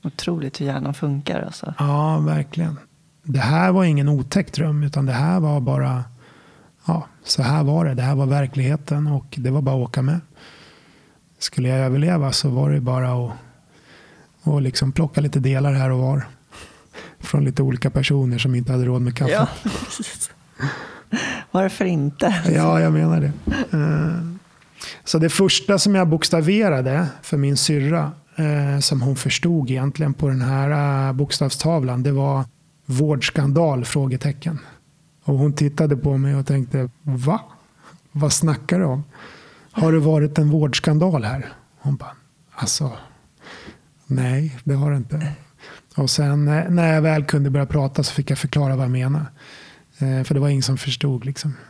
[0.04, 1.42] Otroligt hur hjärnan funkar.
[1.42, 1.74] Alltså.
[1.78, 2.78] Ja, verkligen.
[3.22, 6.04] Det här var ingen otäck dröm, utan det här var bara...
[6.86, 7.94] Ja, så här var det.
[7.94, 10.20] Det här var verkligheten och det var bara att åka med.
[11.38, 13.32] Skulle jag överleva så var det bara att
[14.42, 16.26] och liksom plocka lite delar här och var.
[17.18, 19.32] Från lite olika personer som inte hade råd med kaffe.
[19.32, 19.48] Ja,
[21.50, 22.42] Varför inte?
[22.54, 23.32] Ja, jag menar det.
[23.76, 24.24] Eh,
[25.04, 30.28] så det första som jag bokstaverade för min syrra eh, som hon förstod egentligen på
[30.28, 32.44] den här eh, bokstavstavlan, det var
[32.86, 33.84] vårdskandal?
[33.84, 34.58] frågetecken.
[35.24, 37.40] Och hon tittade på mig och tänkte, va?
[38.12, 39.04] Vad snackar du om?
[39.72, 41.52] Har det varit en vårdskandal här?
[41.80, 42.16] Hon bara,
[42.54, 42.92] alltså,
[44.10, 45.32] nej, det har det inte.
[45.96, 48.90] Och sen eh, när jag väl kunde börja prata så fick jag förklara vad jag
[48.90, 49.26] menade.
[49.98, 51.54] Eh, för det var ingen som förstod liksom.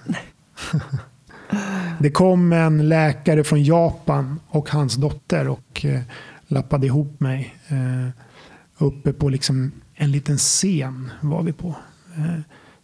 [1.99, 6.01] Det kom en läkare från Japan och hans dotter och eh,
[6.47, 7.55] lappade ihop mig.
[8.79, 11.75] Uppe på liksom en liten scen var vi på.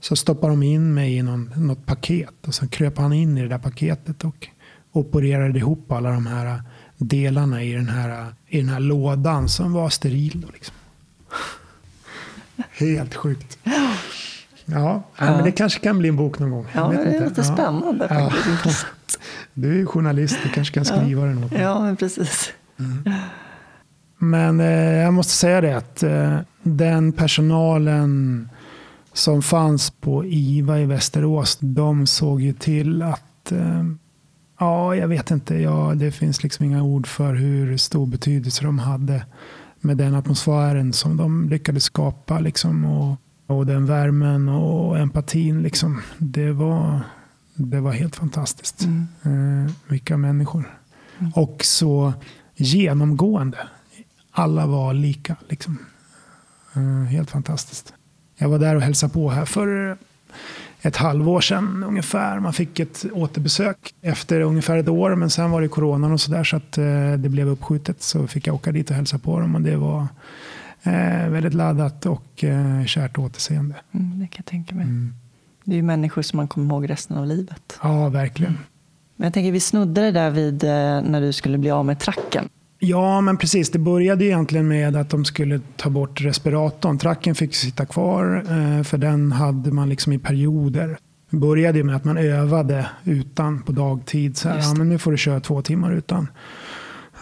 [0.00, 3.42] Så stoppade de in mig i någon, något paket och sen kröp han in i
[3.42, 4.48] det där paketet och
[4.92, 6.62] opererade ihop alla de här
[6.96, 10.40] delarna i den här, i den här lådan som var steril.
[10.46, 10.74] Då liksom.
[12.70, 13.58] Helt sjukt.
[14.64, 16.66] Ja, ja, men det kanske kan bli en bok någon gång.
[16.72, 18.30] Ja, det är lite spännande ja.
[18.30, 18.86] faktiskt.
[19.54, 21.26] Du är journalist, du kanske kan skriva ja.
[21.26, 21.60] den åt mig.
[21.62, 22.52] Ja, men precis.
[22.78, 23.04] Mm.
[24.18, 28.48] Men eh, jag måste säga det att eh, den personalen
[29.12, 33.84] som fanns på IVA i Västerås, de såg ju till att eh,
[34.58, 35.54] Ja, jag vet inte.
[35.54, 39.26] Ja, det finns liksom inga ord för hur stor betydelse de hade
[39.80, 42.40] med den atmosfären som de lyckades skapa.
[42.40, 43.16] Liksom, och,
[43.46, 45.62] och den värmen och empatin.
[45.62, 46.02] Liksom.
[46.18, 47.00] Det, var,
[47.54, 48.84] det var helt fantastiskt.
[48.84, 49.64] Mm.
[49.64, 50.78] Eh, vilka människor.
[51.18, 51.32] Mm.
[51.34, 52.12] Och så
[52.54, 53.58] genomgående.
[54.30, 55.36] Alla var lika.
[55.48, 55.78] Liksom.
[56.74, 57.92] Eh, helt fantastiskt.
[58.36, 59.96] Jag var där och hälsade på här för
[60.86, 62.40] ett halvår sedan ungefär.
[62.40, 65.14] Man fick ett återbesök efter ungefär ett år.
[65.14, 68.02] Men sen var det coronan och sådär så att eh, det blev uppskjutet.
[68.02, 69.54] Så fick jag åka dit och hälsa på dem.
[69.54, 70.06] Och det var
[70.82, 73.74] eh, väldigt laddat och eh, kärt återseende.
[73.92, 74.84] Mm, det kan jag tänka mig.
[74.84, 75.14] Mm.
[75.64, 77.78] Det är ju människor som man kommer ihåg resten av livet.
[77.82, 78.52] Ja, verkligen.
[78.52, 78.64] Mm.
[79.16, 80.62] Men jag tänker, vi snuddade där vid
[81.10, 82.48] när du skulle bli av med tracken.
[82.78, 83.70] Ja, men precis.
[83.70, 86.98] Det började egentligen med att de skulle ta bort respiratorn.
[86.98, 90.98] Tracken fick sitta kvar, eh, för den hade man liksom i perioder.
[91.30, 94.36] Det började med att man övade utan på dagtid.
[94.36, 96.28] Så här, ja, men nu får du köra två timmar utan.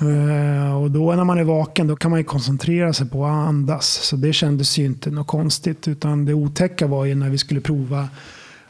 [0.01, 3.87] Eh, och då när man är vaken då kan man koncentrera sig på att andas.
[3.87, 5.89] Så det kändes ju inte något konstigt.
[5.89, 8.09] Utan det otäcka var ju när vi skulle prova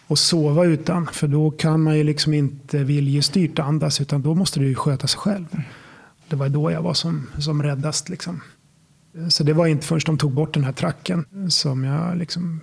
[0.09, 1.07] att sova utan.
[1.07, 4.01] För då kan man ju liksom inte viljestyrt andas.
[4.01, 5.47] Utan då måste du sköta sig själv.
[6.35, 8.09] Det var då jag var som, som räddast.
[8.09, 8.41] Liksom.
[9.29, 12.61] Så det var inte förrän de tog bort den här tracken som jag liksom,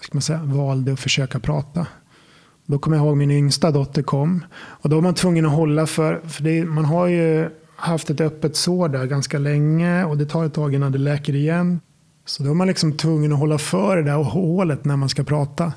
[0.00, 1.86] ska man säga, valde att försöka prata.
[2.66, 4.44] Då kommer jag ihåg min yngsta dotter kom.
[4.54, 8.20] Och då var man tvungen att hålla för, för det, man har ju haft ett
[8.20, 11.80] öppet sår där ganska länge och det tar ett tag innan det läker igen.
[12.24, 15.24] Så då är man liksom tvungen att hålla för det där hålet när man ska
[15.24, 15.72] prata.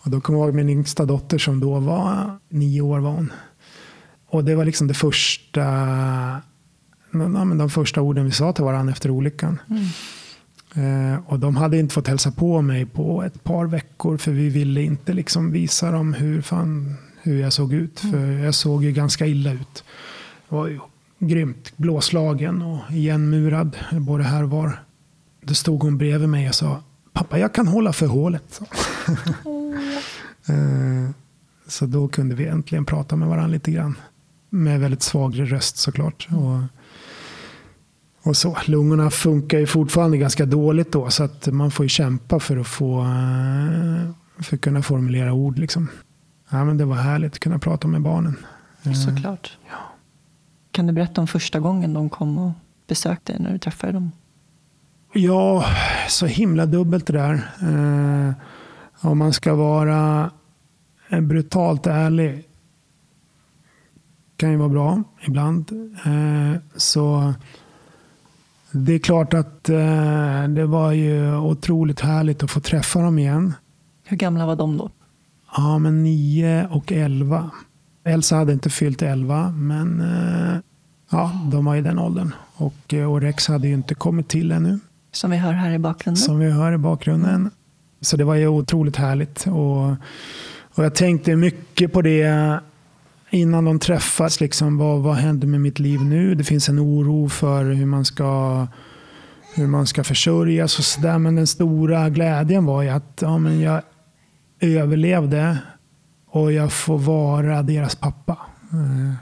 [0.00, 3.32] Och då kommer jag ihåg min yngsta dotter som då var nio år var hon.
[4.34, 5.60] Och det var liksom det första,
[7.10, 9.60] ja, de första orden vi sa till varandra efter olyckan.
[9.70, 11.14] Mm.
[11.14, 14.48] Eh, och de hade inte fått hälsa på mig på ett par veckor för vi
[14.48, 18.02] ville inte liksom visa dem hur, fan, hur jag såg ut.
[18.04, 18.12] Mm.
[18.12, 19.84] För jag såg ju ganska illa ut.
[20.48, 20.80] Jag var ju
[21.18, 24.82] grymt blåslagen och igenmurad både här och var.
[25.40, 28.60] Då stod hon bredvid mig och sa Pappa, jag kan hålla för hålet.
[30.48, 31.14] Mm.
[31.66, 33.96] så då kunde vi äntligen prata med varandra lite grann
[34.54, 36.28] med väldigt svag röst såklart.
[36.30, 36.60] Och,
[38.28, 38.56] och så.
[38.64, 42.66] Lungorna funkar ju fortfarande ganska dåligt då så att man får ju kämpa för att
[42.66, 45.58] få eh, för att kunna formulera ord.
[45.58, 45.88] Liksom.
[46.50, 48.36] Ja, men det var härligt att kunna prata med barnen.
[48.82, 49.58] Eh, Såklart.
[49.70, 49.76] Ja.
[50.70, 52.52] Kan du berätta om första gången de kom och
[52.86, 54.12] besökte dig när du träffade dem?
[55.12, 55.64] Ja,
[56.08, 57.34] så himla dubbelt det där.
[57.60, 58.32] Eh,
[59.08, 60.30] om man ska vara
[61.20, 62.44] brutalt ärlig
[64.44, 65.70] kan ju vara bra ibland.
[66.04, 67.34] Eh, så
[68.72, 73.54] det är klart att eh, det var ju otroligt härligt att få träffa dem igen.
[74.04, 74.90] Hur gamla var de då?
[75.56, 77.50] Ja, men nio och elva.
[78.04, 80.56] Elsa hade inte fyllt elva, men eh,
[81.10, 82.34] ja, de var i den åldern.
[82.56, 84.78] Och, och Rex hade ju inte kommit till ännu.
[85.12, 86.22] Som vi hör här i bakgrunden.
[86.22, 87.50] Som vi hör i bakgrunden.
[88.00, 89.46] Så det var ju otroligt härligt.
[89.46, 89.90] Och,
[90.74, 92.60] och jag tänkte mycket på det
[93.34, 94.40] innan de träffas.
[94.40, 96.34] Liksom, vad, vad händer med mitt liv nu?
[96.34, 98.66] Det finns en oro för hur man ska
[99.54, 101.18] hur man ska försörjas och sådär.
[101.18, 103.82] Men den stora glädjen var ju att ja, men jag
[104.60, 105.58] överlevde
[106.26, 108.38] och jag får vara deras pappa.
[108.72, 109.14] Eh,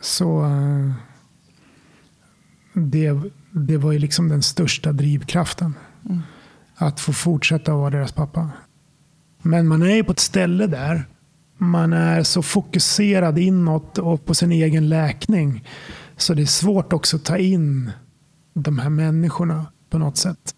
[0.00, 0.92] så eh,
[2.72, 5.74] det, det var ju liksom den största drivkraften.
[6.04, 6.22] Mm.
[6.74, 8.50] Att få fortsätta vara deras pappa.
[9.42, 11.04] Men man är ju på ett ställe där
[11.58, 15.64] man är så fokuserad inåt och på sin egen läkning.
[16.16, 17.90] Så det är svårt också att ta in
[18.54, 20.54] de här människorna på något sätt.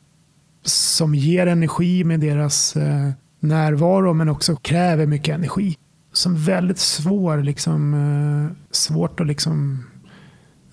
[0.63, 5.77] Som ger energi med deras eh, närvaro men också kräver mycket energi.
[6.13, 9.85] Som väldigt svår, liksom, eh, svårt att liksom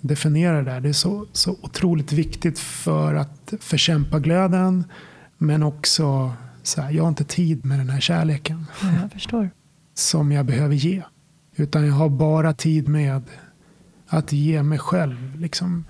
[0.01, 0.82] definiera det där.
[0.82, 4.84] Det är så, så otroligt viktigt för att förkämpa glöden.
[5.38, 8.65] Men också så här, jag har inte tid med den här kärleken.
[9.01, 9.49] jag förstår
[9.96, 11.04] som jag behöver ge.
[11.56, 13.22] Utan jag har bara tid med
[14.08, 15.86] att ge mig själv liksom,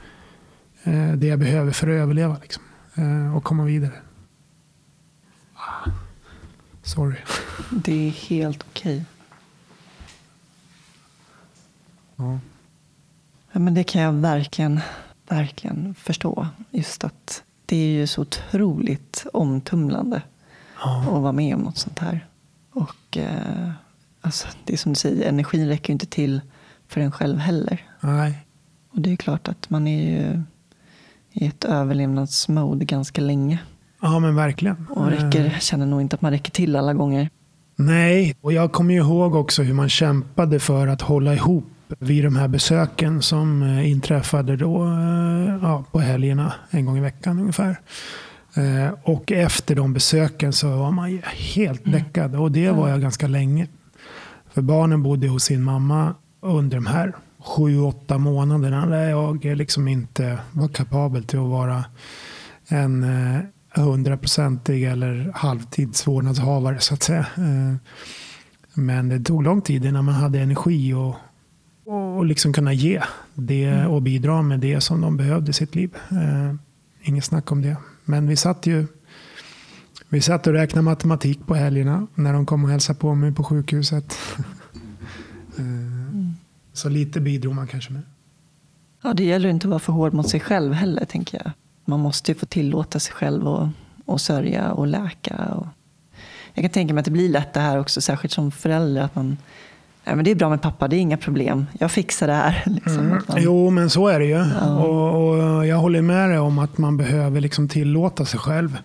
[0.84, 2.64] eh, det jag behöver för att överleva liksom,
[2.96, 3.94] eh, och komma vidare.
[5.56, 5.90] Ah,
[6.84, 7.18] sorry.
[7.72, 8.96] Det är helt okej.
[8.96, 9.06] Okay.
[12.16, 12.40] Ja.
[13.52, 13.60] ja.
[13.60, 14.80] men det kan jag verkligen,
[15.30, 16.48] verkligen förstå.
[16.72, 20.22] Just att det är ju så otroligt omtumlande
[20.80, 21.00] ja.
[21.00, 22.28] att vara med om något sånt här.
[22.72, 23.72] Och eh,
[24.26, 26.42] Alltså, det är som du säger, energin räcker inte till
[26.88, 27.84] för en själv heller.
[28.02, 28.46] Nej.
[28.92, 30.42] Och det är klart att man är ju
[31.32, 33.60] i ett överlevnadsmode ganska länge.
[34.02, 34.88] Ja, men verkligen.
[34.90, 37.30] Och räcker, känner nog inte att man räcker till alla gånger.
[37.76, 41.66] Nej, och jag kommer ihåg också hur man kämpade för att hålla ihop
[42.00, 47.02] vid de här besöken som eh, inträffade då eh, ja, på helgerna en gång i
[47.02, 47.80] veckan ungefär.
[48.56, 51.22] Eh, och efter de besöken så var man
[51.56, 52.00] helt mm.
[52.00, 53.68] däckad och det var jag ganska länge.
[54.56, 59.88] För barnen bodde hos sin mamma under de här sju, åtta månaderna där jag liksom
[59.88, 61.86] inte var kapabel till att vara
[62.68, 63.06] en
[63.76, 67.26] hundraprocentig eller halvtidsvårdnadshavare så att säga.
[68.74, 71.16] Men det tog lång tid innan man hade energi och,
[72.18, 73.02] och liksom kunna ge
[73.34, 73.92] det mm.
[73.92, 75.96] och bidra med det som de behövde i sitt liv.
[76.12, 76.56] Eh,
[77.02, 77.78] inget snack om det.
[78.06, 78.88] Men vi satt ju
[80.10, 83.44] vi satt och räknade matematik på helgerna när de kom och hälsade på mig på
[83.44, 84.18] sjukhuset.
[85.58, 86.34] eh, mm.
[86.74, 88.02] Så lite bidrog man kanske med.
[89.04, 91.52] Ja, det gäller inte att vara för hård mot sig själv heller, tänker jag.
[91.86, 93.70] Man måste ju få tillåta sig själv att
[94.06, 95.36] och sörja och läka.
[95.36, 95.68] Och
[96.54, 99.16] jag kan tänka mig att det blir lätt det här också, särskilt som förälder, att
[99.16, 99.38] man
[100.08, 101.66] Ja, men det är bra med pappa, det är inga problem.
[101.80, 102.64] Jag fixar det här.
[102.76, 103.00] Liksom.
[103.00, 103.22] Mm.
[103.28, 103.38] Man...
[103.42, 104.32] Jo, men så är det ju.
[104.32, 104.76] Ja.
[104.76, 108.78] Och, och, jag håller med dig om att man behöver liksom tillåta sig själv.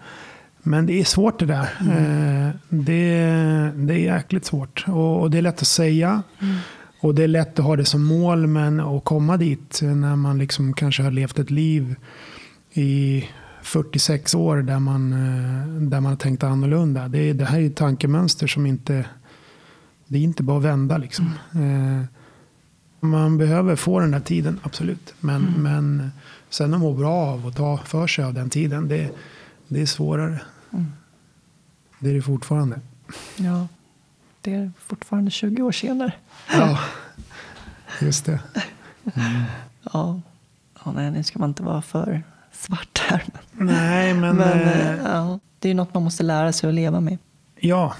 [0.62, 1.68] Men det är svårt det där.
[1.80, 2.48] Mm.
[2.48, 4.84] Eh, det, det är jäkligt svårt.
[4.88, 6.22] Och, och, det är lätt att säga.
[6.40, 6.56] Mm.
[7.00, 10.38] Och det är lätt att ha det som mål, men att komma dit när man
[10.38, 11.94] liksom kanske har levt ett liv
[12.72, 13.24] i
[13.62, 17.08] 46 år där man, eh, där man har tänkt annorlunda.
[17.08, 19.04] Det, det här är ett tankemönster som inte
[20.10, 21.32] det är inte bara att vända liksom.
[21.54, 22.06] Mm.
[23.00, 25.14] man behöver få den där tiden, absolut.
[25.20, 25.62] Men, mm.
[25.62, 26.10] men
[26.48, 29.10] sen att må bra av och ta för sig av den tiden, det,
[29.70, 30.40] det är svårare.
[30.72, 30.92] Mm.
[31.98, 32.80] Det är det fortfarande.
[33.36, 33.68] Ja,
[34.40, 36.12] det är fortfarande 20 år senare.
[36.52, 36.78] Ja,
[38.00, 38.40] just det.
[39.14, 39.42] Mm.
[39.92, 40.20] Ja.
[40.84, 43.24] ja, nej, nu ska man inte vara för svart här.
[43.52, 44.36] Nej, men...
[44.36, 47.18] men äh, ja, det är något man måste lära sig att leva med.
[47.56, 47.94] Ja,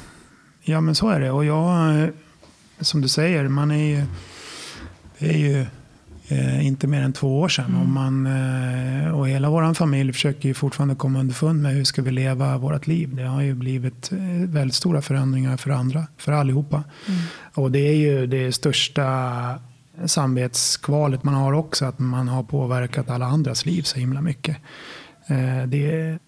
[0.62, 1.30] Ja, men så är det.
[1.30, 2.10] Och jag,
[2.80, 4.04] som du säger, man är ju,
[5.18, 5.66] det är ju
[6.30, 7.64] eh, inte mer än två år sedan.
[7.64, 7.80] Mm.
[7.80, 12.02] Och, man, eh, och hela vår familj försöker ju fortfarande komma underfund med hur ska
[12.02, 13.16] vi leva vårt liv.
[13.16, 14.18] Det har ju blivit eh,
[14.48, 16.84] väldigt stora förändringar för andra, för allihopa.
[17.08, 17.20] Mm.
[17.54, 19.58] Och det är ju det största
[20.06, 24.56] samvetskvalet man har också, att man har påverkat alla andras liv så himla mycket.
[25.26, 26.18] Eh, det,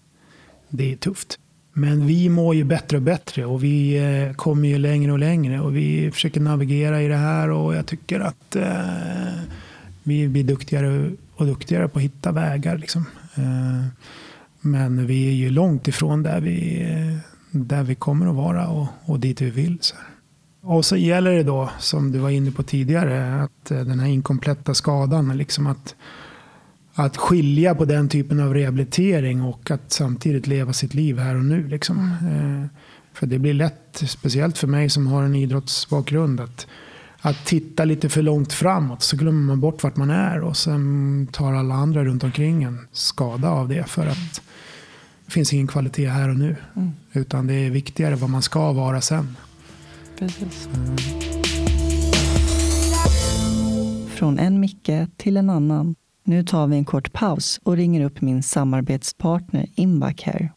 [0.69, 1.39] det är tufft.
[1.73, 5.59] Men vi mår ju bättre och bättre och vi eh, kommer ju längre och längre
[5.59, 9.33] och vi försöker navigera i det här och jag tycker att eh,
[10.03, 12.77] vi blir duktigare och duktigare på att hitta vägar.
[12.77, 13.05] Liksom.
[13.35, 13.85] Eh,
[14.61, 17.17] men vi är ju långt ifrån där vi, eh,
[17.51, 19.77] där vi kommer att vara och, och dit vi vill.
[19.81, 19.95] Så.
[20.61, 24.07] Och så gäller det då, som du var inne på tidigare, att eh, den här
[24.07, 25.95] inkompletta skadan, liksom att
[26.95, 31.45] att skilja på den typen av rehabilitering och att samtidigt leva sitt liv här och
[31.45, 31.67] nu.
[31.67, 32.11] Liksom.
[32.21, 32.69] Mm.
[33.13, 36.67] För det blir lätt, speciellt för mig som har en idrottsbakgrund, att,
[37.25, 39.01] att titta lite för långt framåt.
[39.01, 42.87] Så glömmer man bort vart man är och sen tar alla andra runt omkring en
[42.91, 43.83] skada av det.
[43.83, 44.41] För att
[45.25, 46.55] det finns ingen kvalitet här och nu.
[46.75, 46.89] Mm.
[47.13, 49.37] Utan det är viktigare vad man ska vara sen.
[50.19, 50.69] Precis.
[50.75, 50.95] Mm.
[54.07, 55.95] Från en Micke till en annan.
[56.23, 60.49] Nu tar vi en kort paus och ringer upp min samarbetspartner Invacare.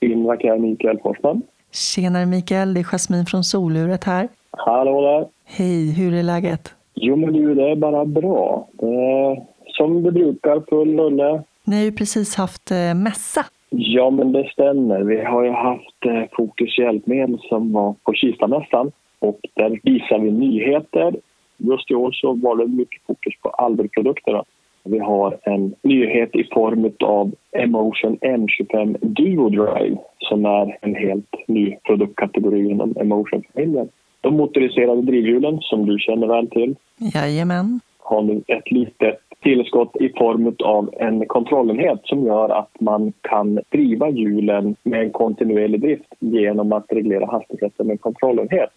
[0.00, 1.42] Invacare Mikael Forsman.
[1.72, 4.28] Tjenare Mikael, det är Jasmin från Soluret här.
[4.50, 5.28] Hallå där.
[5.44, 6.74] Hej, hur är läget?
[6.94, 8.68] Jo men du, det är bara bra.
[8.72, 11.42] Det är som det brukar, full rulle.
[11.64, 13.46] Ni har ju precis haft eh, mässa.
[13.70, 15.00] Ja men det stämmer.
[15.00, 20.30] Vi har ju haft eh, Fokus hjälpmedel som var på Kistamässan och där visar vi
[20.30, 21.14] nyheter
[21.62, 24.44] Just i år så var det mycket fokus på Alder-produkterna.
[24.84, 31.34] Vi har en nyhet i form av Emotion M25 Duo Drive som är en helt
[31.48, 33.88] ny produktkategori inom Emotion-familjen.
[34.20, 36.74] De motoriserade drivhjulen som du känner väl till.
[37.14, 37.80] Jajamän.
[37.98, 43.60] Har nu ett litet tillskott i form av en kontrollenhet som gör att man kan
[43.68, 48.70] driva hjulen med en kontinuerlig drift genom att reglera hastigheten med en kontrollenhet.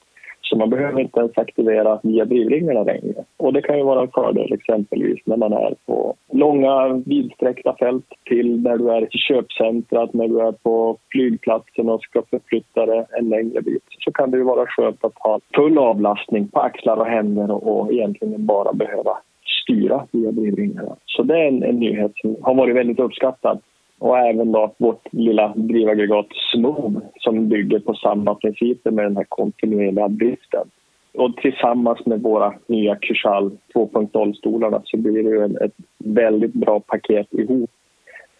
[0.53, 3.23] Så man behöver inte ens aktivera via drivringarna längre.
[3.37, 8.05] Och det kan ju vara en fördel exempelvis när man är på långa vidsträckta fält
[8.25, 13.05] till när du är i köpcentrat, när du är på flygplatsen och ska förflytta dig
[13.19, 13.83] en längre bit.
[13.99, 17.93] Så kan det ju vara skönt att ha full avlastning på axlar och händer och
[17.93, 19.17] egentligen bara behöva
[19.63, 20.95] styra via drivringarna.
[21.05, 23.59] Så det är en, en nyhet som har varit väldigt uppskattad
[23.99, 29.25] och även då vårt lilla drivaggregat Smooth som bygger på samma principer med den här
[29.29, 30.67] kontinuerliga driften.
[31.13, 37.69] Och tillsammans med våra nya Kushal 2.0-stolarna så blir det ett väldigt bra paket ihop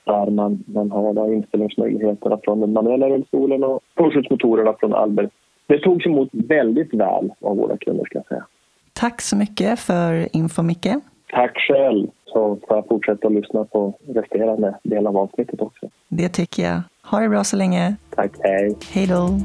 [0.06, 5.30] där man, man har då inställningsmöjligheterna från den manuella rullstolen och påskjutsmotorerna från Albert.
[5.68, 8.45] Det togs emot väldigt väl av våra kunder ska jag säga.
[8.93, 10.88] Tack så mycket för info Micke.
[11.34, 15.90] Tack själv, så får jag fortsätta att lyssna på resterande del av avsnittet också.
[16.08, 16.82] Det tycker jag.
[17.04, 17.96] Ha det bra så länge.
[18.16, 18.78] Tack, hej.
[18.92, 19.40] Hej då.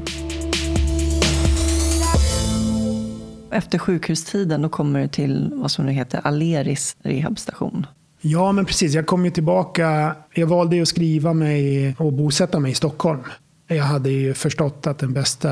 [3.51, 7.85] Efter sjukhustiden då kommer du till vad som nu heter Aleris rehabstation.
[8.21, 8.93] Ja, men precis.
[8.93, 10.15] Jag kom ju tillbaka.
[10.33, 13.23] Jag valde ju att skriva mig och bosätta mig i Stockholm.
[13.67, 15.49] Jag hade ju förstått att den bästa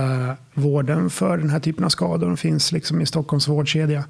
[0.54, 4.04] vården för den här typen av skador finns liksom i Stockholms vårdkedja.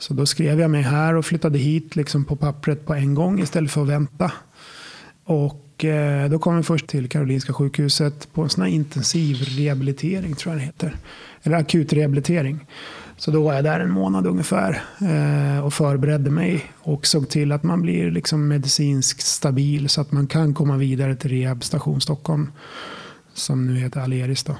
[0.00, 3.40] Så då skrev jag mig här och flyttade hit liksom på pappret på en gång
[3.40, 4.32] istället för att vänta.
[5.24, 10.34] Och eh, då kom jag först till Karolinska sjukhuset på en sån här intensiv rehabilitering
[10.34, 10.96] tror jag det heter.
[11.42, 12.66] Eller akut rehabilitering.
[13.16, 17.52] Så då var jag där en månad ungefär eh, och förberedde mig och såg till
[17.52, 22.52] att man blir liksom medicinskt stabil så att man kan komma vidare till Rehabstation Stockholm
[23.34, 24.44] som nu heter Aleris.
[24.44, 24.56] Då.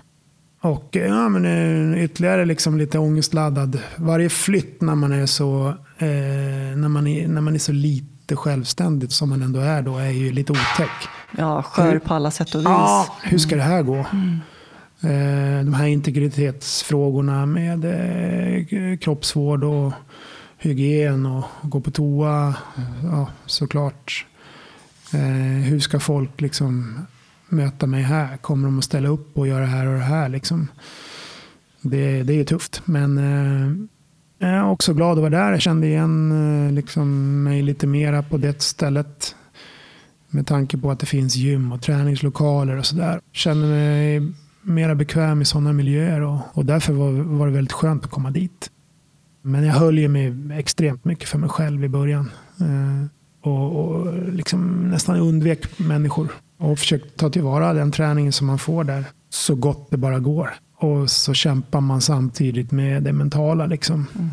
[0.60, 3.78] Och eh, ja, men eh, ytterligare liksom lite ångestladdad.
[3.96, 8.36] Varje flytt när man är så, eh, när man är, när man är så lite
[8.36, 11.08] självständigt som man ändå är då är ju lite otäck.
[11.38, 12.64] Ja, skör på alla sätt och vis.
[12.64, 14.06] Ja, hur ska det här gå?
[14.12, 14.38] Mm.
[15.02, 19.92] Eh, de här integritetsfrågorna med eh, kroppsvård och
[20.58, 22.54] hygien och gå på toa.
[23.02, 24.26] Ja, såklart.
[25.12, 27.06] Eh, hur ska folk liksom
[27.50, 28.36] möta mig här?
[28.36, 30.28] Kommer de att ställa upp och göra det här och det här?
[30.28, 30.68] Liksom?
[31.82, 32.82] Det, det är tufft.
[32.84, 33.86] Men eh,
[34.38, 35.52] jag är också glad att vara där.
[35.52, 36.32] Jag kände igen
[36.66, 39.36] eh, liksom, mig lite mera på det stället.
[40.28, 43.20] Med tanke på att det finns gym och träningslokaler och sådär.
[43.32, 44.32] Känner mig
[44.62, 48.30] mera bekväm i sådana miljöer och, och därför var, var det väldigt skönt att komma
[48.30, 48.70] dit.
[49.42, 52.30] Men jag höll ju mig extremt mycket för mig själv i början.
[52.60, 53.06] Eh,
[53.50, 56.28] och, och liksom nästan undvek människor.
[56.60, 60.50] Och försökte ta tillvara den träningen som man får där så gott det bara går.
[60.76, 64.06] Och så kämpar man samtidigt med det mentala liksom.
[64.14, 64.30] Mm.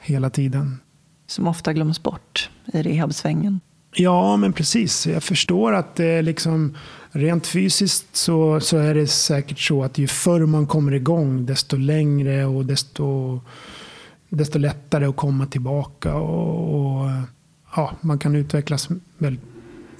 [0.00, 0.80] Hela tiden.
[1.26, 3.60] Som ofta glöms bort i rehabsvängen.
[3.94, 5.06] Ja, men precis.
[5.06, 6.74] Jag förstår att det liksom
[7.12, 11.76] Rent fysiskt så, så är det säkert så att ju förr man kommer igång desto
[11.76, 13.40] längre och desto,
[14.28, 16.14] desto lättare att komma tillbaka.
[16.14, 17.10] Och, och
[17.76, 18.88] ja, man kan utvecklas
[19.18, 19.49] väldigt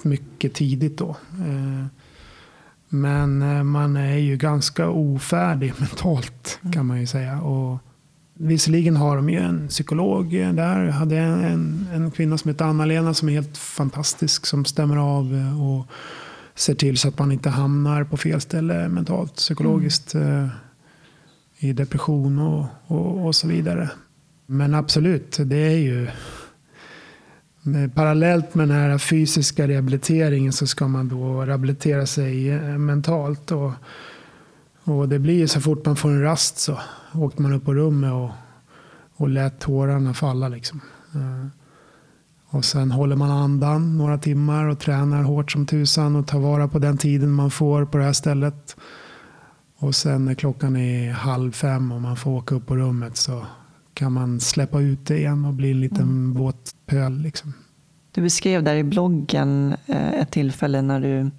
[0.03, 1.09] mycket tidigt då.
[1.31, 1.85] Eh,
[2.89, 7.41] men eh, man är ju ganska ofärdig mentalt kan man ju säga.
[7.41, 7.77] Och
[8.33, 10.83] visserligen har de ju en psykolog där.
[10.83, 15.33] Jag hade en, en kvinna som heter Anna-Lena som är helt fantastisk som stämmer av.
[15.61, 15.87] och
[16.55, 20.13] ser till så att man inte hamnar på fel ställe mentalt, psykologiskt.
[20.13, 20.49] Mm.
[21.57, 23.89] I depression och, och, och, så vidare.
[24.45, 26.07] Men absolut, det är ju
[27.95, 33.51] parallellt med den här fysiska rehabiliteringen så ska man då rehabilitera sig eh, mentalt.
[33.51, 33.71] Och,
[34.83, 36.79] och det blir så fort man får en rast så
[37.13, 38.29] åkte man upp på rummet och,
[39.15, 40.47] och lät tårarna falla.
[40.47, 40.81] Liksom.
[41.15, 41.47] Eh,
[42.49, 46.67] och sen håller man andan några timmar och tränar hårt som tusan och tar vara
[46.67, 48.75] på den tiden man får på det här stället.
[49.77, 53.45] Och sen när klockan är halv fem och man får åka upp på rummet så
[53.93, 56.33] kan man släppa ut det igen och bli en liten mm.
[56.33, 57.17] våt pöl.
[57.17, 57.53] Liksom.
[58.11, 61.31] Du beskrev där i bloggen eh, ett tillfälle när du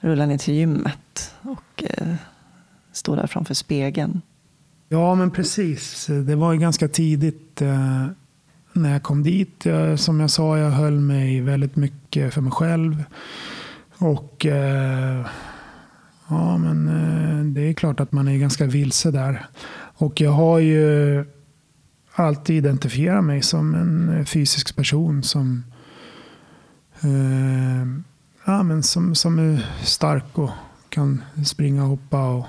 [0.00, 2.14] rullade ner till gymmet och eh,
[2.92, 4.22] stod där framför spegeln.
[4.88, 6.06] Ja, men precis.
[6.06, 8.06] Det var ju ganska tidigt eh,
[8.72, 9.66] när jag kom dit.
[9.96, 13.04] Som jag sa, jag höll mig väldigt mycket för mig själv.
[13.98, 14.46] Och
[16.28, 19.46] ja, men det är klart att man är ganska vilse där.
[19.98, 21.24] Och jag har ju
[22.18, 25.64] alltid identifierat mig som en fysisk person som,
[27.00, 27.86] eh,
[28.44, 30.50] ja, men som, som är stark och
[30.88, 32.46] kan springa och hoppa och,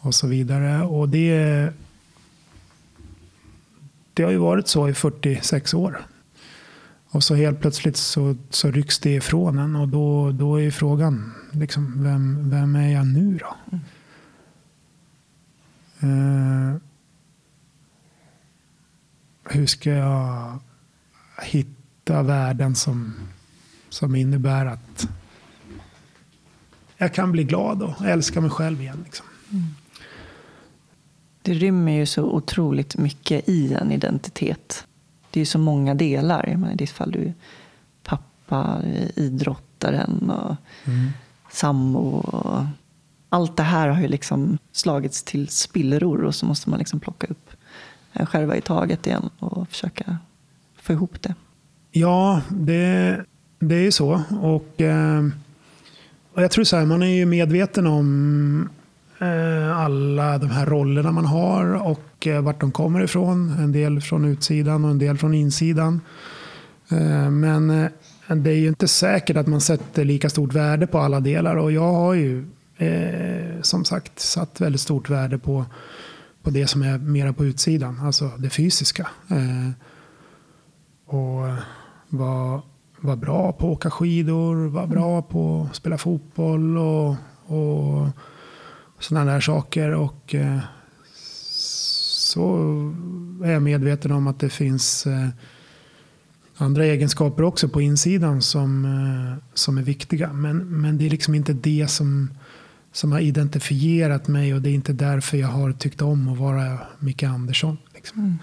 [0.00, 0.82] och så vidare.
[0.82, 1.72] Och det
[4.18, 6.06] det har ju varit så i 46 år.
[7.10, 11.32] Och så helt plötsligt så, så rycks det ifrån en och då, då är frågan,
[11.52, 13.56] liksom, vem, vem är jag nu då?
[16.00, 16.70] Mm.
[16.70, 16.76] Uh,
[19.50, 20.58] hur ska jag
[21.42, 23.14] hitta värden som,
[23.88, 25.08] som innebär att
[26.96, 29.00] jag kan bli glad och älska mig själv igen.
[29.04, 29.26] Liksom.
[29.52, 29.74] Mm
[31.48, 34.86] det rymmer ju så otroligt mycket i en identitet.
[35.30, 36.68] Det är ju så många delar.
[36.72, 37.32] I ditt fall du
[38.02, 38.82] pappa,
[39.14, 41.10] idrottaren och mm.
[41.50, 42.00] sambo.
[42.00, 42.64] Och
[43.28, 47.26] allt det här har ju liksom slagits till spillror och så måste man liksom plocka
[47.26, 47.47] upp
[48.18, 50.18] Eh, en skärva i taget igen och försöka
[50.82, 51.34] få ihop det.
[51.90, 53.24] Ja, det,
[53.58, 54.22] det är ju så.
[54.42, 55.28] Och, eh,
[56.34, 58.68] och jag tror så här, man är ju medveten om
[59.18, 63.56] eh, alla de här rollerna man har och eh, vart de kommer ifrån.
[63.58, 66.00] En del från utsidan och en del från insidan.
[66.88, 70.98] Eh, men eh, det är ju inte säkert att man sätter lika stort värde på
[70.98, 71.56] alla delar.
[71.56, 72.46] Och jag har ju
[72.76, 75.64] eh, som sagt satt väldigt stort värde på,
[76.42, 78.00] på det som är mera på utsidan.
[78.00, 79.08] Alltså det fysiska.
[79.28, 79.70] Eh,
[81.06, 81.44] och
[82.08, 82.62] var,
[83.00, 87.16] var bra på att åka skidor, var bra på att spela fotboll och,
[87.46, 88.08] och
[88.98, 89.90] sådana där saker.
[89.94, 90.58] Och eh,
[92.34, 92.56] så
[93.44, 95.28] är jag medveten om att det finns eh,
[96.56, 100.32] andra egenskaper också på insidan som, eh, som är viktiga.
[100.32, 102.30] Men, men det är liksom inte det som,
[102.92, 106.78] som har identifierat mig och det är inte därför jag har tyckt om att vara
[106.98, 107.76] Micke Andersson.
[107.94, 108.38] Liksom.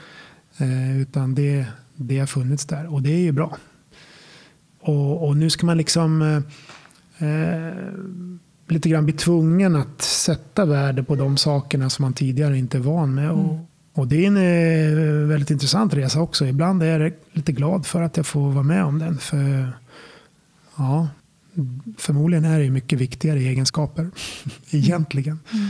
[0.58, 1.02] Mm.
[1.02, 1.66] utan det,
[1.96, 3.58] det har funnits där och det är ju bra.
[4.80, 6.22] Och, och nu ska man liksom
[7.18, 7.74] eh,
[8.68, 12.82] lite grann bli tvungen att sätta värde på de sakerna som man tidigare inte är
[12.82, 13.26] van med.
[13.30, 13.38] Mm.
[13.40, 13.58] Och,
[13.94, 16.46] och det är en eh, väldigt intressant resa också.
[16.46, 19.18] Ibland är jag lite glad för att jag får vara med om den.
[19.18, 19.72] För
[20.76, 21.08] ja,
[21.98, 24.12] Förmodligen är det mycket viktigare egenskaper
[24.72, 25.40] egentligen.
[25.54, 25.70] Mm.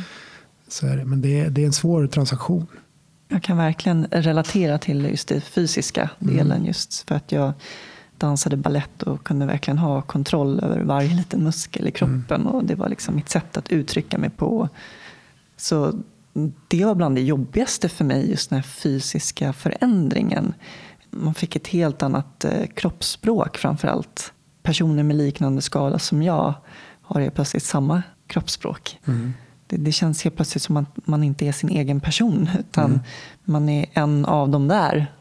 [0.67, 1.05] Så är det.
[1.05, 2.67] Men det är, det är en svår transaktion.
[3.27, 6.35] Jag kan verkligen relatera till just den fysiska mm.
[6.35, 6.51] delen.
[6.51, 6.65] Mm.
[6.65, 7.53] Just för att jag
[8.17, 12.41] dansade ballett och kunde verkligen ha kontroll över varje liten muskel i kroppen.
[12.41, 12.47] Mm.
[12.47, 14.69] Och Det var liksom mitt sätt att uttrycka mig på.
[15.57, 15.99] Så
[16.67, 20.53] det var bland det jobbigaste för mig, just den här fysiska förändringen.
[21.09, 24.33] Man fick ett helt annat eh, kroppsspråk framför allt.
[24.65, 26.53] Personer med liknande skada som jag
[27.01, 28.99] har ju plötsligt samma kroppsspråk.
[29.05, 29.33] Mm.
[29.67, 32.99] Det, det, känns helt plötsligt som att man inte är sin egen person utan mm.
[33.43, 35.11] man är en av dem där.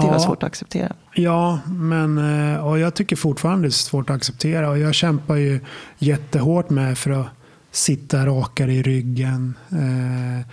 [0.00, 0.92] Det var svårt att acceptera.
[1.14, 2.18] Ja, men
[2.52, 4.70] eh, och jag tycker fortfarande det är svårt att acceptera.
[4.70, 5.60] Och jag kämpar ju
[5.98, 7.26] jättehårt med för att
[7.70, 9.54] sitta rakare i ryggen.
[9.70, 10.46] Eh,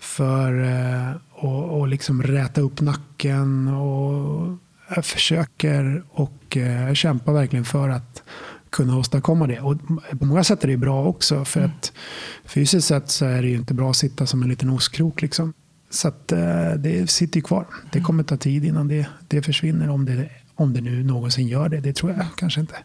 [0.00, 3.68] för att eh, och liksom räta upp nacken.
[3.68, 4.58] Och
[4.94, 8.22] jag försöker och jag kämpar verkligen för att
[8.70, 9.60] kunna åstadkomma det.
[9.60, 9.76] Och
[10.18, 11.44] på många sätt är det bra också.
[11.44, 11.70] För mm.
[11.70, 11.92] att
[12.44, 15.22] fysiskt sett så är det ju inte bra att sitta som en liten ostkrok.
[15.22, 15.52] Liksom.
[15.90, 17.66] Så att, eh, det sitter ju kvar.
[17.92, 19.88] Det kommer ta tid innan det, det försvinner.
[19.88, 21.80] Om det, om det nu någonsin gör det.
[21.80, 22.76] Det tror jag kanske inte.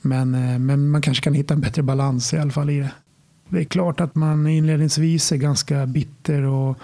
[0.00, 2.90] Men, eh, men man kanske kan hitta en bättre balans i alla fall i det.
[3.48, 6.78] Det är klart att man inledningsvis är ganska bitter och,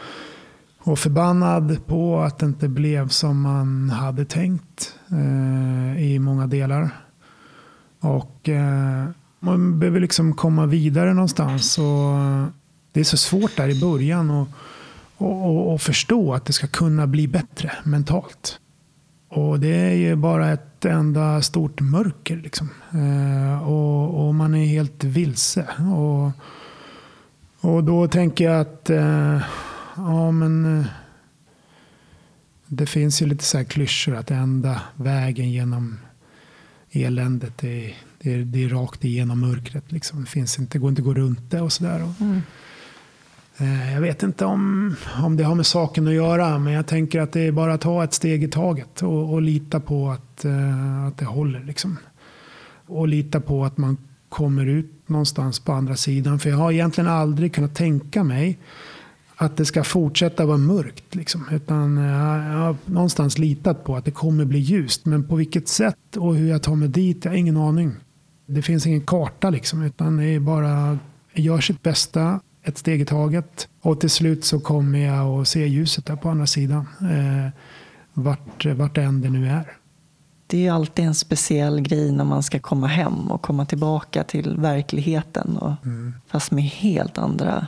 [0.84, 6.90] och förbannad på att det inte blev som man hade tänkt eh, i många delar.
[8.00, 9.08] Och eh,
[9.40, 11.78] man behöver liksom komma vidare någonstans.
[11.78, 12.46] Och eh,
[12.92, 14.30] det är så svårt där i början.
[14.30, 14.48] att
[15.16, 18.60] och, och, och, förstå att det ska kunna bli bättre mentalt.
[19.28, 22.36] Och det är ju bara ett enda stort mörker.
[22.36, 22.70] Liksom.
[22.90, 25.66] Eh, och, och, man är helt vilse.
[25.96, 26.30] Och,
[27.70, 29.38] och då tänker jag att eh,
[29.96, 30.86] ja, men, eh,
[32.66, 35.98] det finns ju lite så här klyschor att enda vägen genom
[36.90, 39.92] eländet är, det är, det är rakt igenom mörkret.
[39.92, 40.20] Liksom.
[40.20, 42.12] Det finns inte, går inte att gå runt det och sådär.
[42.20, 42.42] Mm.
[43.56, 47.20] Eh, jag vet inte om, om det har med saken att göra, men jag tänker
[47.20, 50.44] att det är bara att ta ett steg i taget och, och lita på att,
[50.44, 51.64] uh, att det håller.
[51.64, 51.96] Liksom.
[52.86, 53.96] Och lita på att man
[54.28, 56.38] kommer ut någonstans på andra sidan.
[56.38, 58.58] För jag har egentligen aldrig kunnat tänka mig
[59.36, 61.14] att det ska fortsätta vara mörkt.
[61.14, 61.48] Liksom.
[61.50, 65.06] Utan uh, jag har någonstans litat på att det kommer bli ljust.
[65.06, 67.92] Men på vilket sätt och hur jag tar mig dit, jag har ingen aning.
[68.46, 70.98] Det finns ingen karta liksom, utan det är bara
[71.34, 73.68] gör sitt bästa ett steg i taget.
[73.80, 76.86] Och till slut så kommer jag att se ljuset där på andra sidan.
[77.00, 77.50] Eh,
[78.12, 79.76] vart, vart än det nu är.
[80.46, 84.24] Det är ju alltid en speciell grej när man ska komma hem och komma tillbaka
[84.24, 85.56] till verkligheten.
[85.56, 86.14] Och, mm.
[86.26, 87.66] Fast med helt andra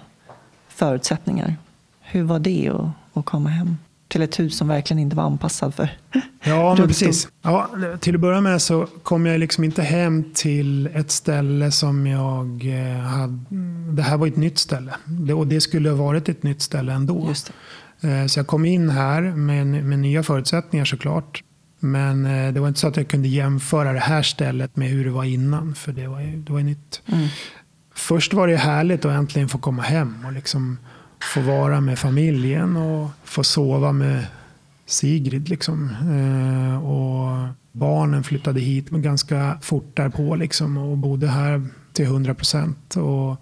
[0.77, 1.57] förutsättningar.
[2.01, 3.77] Hur var det att, att komma hem?
[4.09, 5.89] till ett hus som verkligen inte var anpassad för
[6.43, 7.29] Ja, men precis.
[7.43, 7.71] Ja,
[8.01, 12.67] till att börja med så kom jag liksom inte hem till ett ställe som jag
[12.67, 13.39] eh, hade.
[13.93, 14.93] Det här var ett nytt ställe
[15.37, 17.29] och det skulle ha varit ett nytt ställe ändå.
[18.01, 21.43] Eh, så jag kom in här med, med nya förutsättningar såklart.
[21.79, 25.05] Men eh, det var inte så att jag kunde jämföra det här stället med hur
[25.05, 25.75] det var innan.
[25.75, 27.03] För det var ju, det var ju nytt.
[27.07, 27.29] Mm.
[27.97, 30.79] Först var det härligt att äntligen få komma hem och liksom
[31.35, 34.27] få vara med familjen och få sova med
[34.87, 35.49] Sigrid.
[35.49, 35.91] Liksom.
[35.91, 42.97] Eh, och barnen flyttade hit ganska fort därpå liksom, och bodde här till 100 procent.
[42.97, 43.37] Och,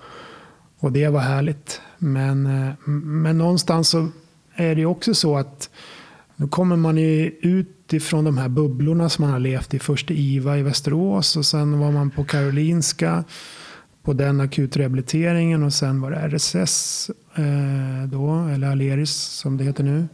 [0.79, 1.81] och det var härligt.
[1.99, 4.09] Men, eh, men någonstans så
[4.55, 5.71] är det också så att
[6.37, 9.79] Nu kommer man ju ut ifrån de här bubblorna som man har levt i.
[9.79, 13.25] Först i IVA i Västerås och sen var man på Karolinska
[14.05, 19.85] på den akutrehabiliteringen och sen var det RSS eh, då, eller Aleris som det heter
[19.85, 20.09] nu.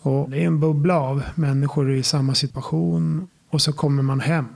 [0.00, 4.46] Och det är en bubbla av människor i samma situation och så kommer man hem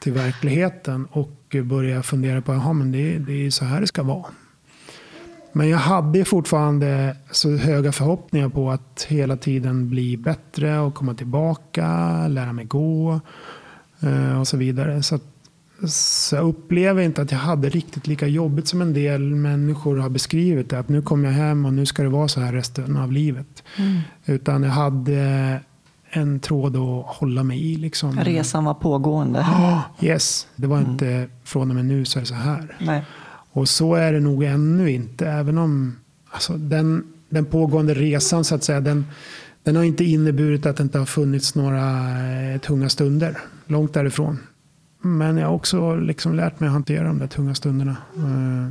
[0.00, 4.26] till verkligheten och börjar fundera på att det, det är så här det ska vara.
[5.52, 11.14] Men jag hade fortfarande så höga förhoppningar på att hela tiden bli bättre och komma
[11.14, 11.86] tillbaka,
[12.28, 13.20] lära mig gå
[14.00, 15.02] eh, och så vidare.
[15.02, 15.18] Så,
[15.86, 20.08] så jag upplever inte att jag hade riktigt lika jobbigt som en del människor har
[20.08, 20.78] beskrivit det.
[20.78, 23.62] Att nu kommer jag hem och nu ska det vara så här resten av livet.
[23.76, 24.00] Mm.
[24.26, 25.60] Utan jag hade
[26.10, 27.76] en tråd att hålla mig i.
[27.76, 28.20] Liksom.
[28.20, 29.38] Resan var pågående.
[29.38, 30.90] Oh, yes, det var mm.
[30.90, 32.76] inte från och med nu så är det så här.
[32.80, 33.04] Nej.
[33.52, 35.28] Och så är det nog ännu inte.
[35.28, 35.96] Även om
[36.30, 38.80] alltså, den, den pågående resan så att säga.
[38.80, 39.06] Den,
[39.62, 42.00] den har inte inneburit att det inte har funnits några
[42.52, 43.38] eh, tunga stunder.
[43.66, 44.38] Långt därifrån.
[45.00, 47.96] Men jag har också liksom lärt mig att hantera de där tunga stunderna.
[48.16, 48.70] Eh,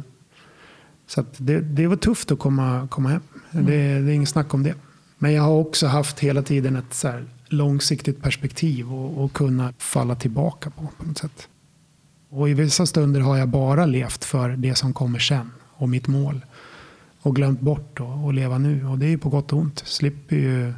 [1.07, 3.21] så det, det var tufft att komma, komma hem.
[3.51, 3.65] Mm.
[3.65, 4.75] Det, det är inget snack om det.
[5.17, 10.15] Men jag har också haft hela tiden ett så långsiktigt perspektiv och, och kunna falla
[10.15, 11.47] tillbaka på på något sätt.
[12.29, 16.07] Och i vissa stunder har jag bara levt för det som kommer sen och mitt
[16.07, 16.45] mål.
[17.21, 18.85] Och glömt bort att leva nu.
[18.85, 19.79] Och det är ju på gott och ont.
[19.85, 20.73] Slipper ju,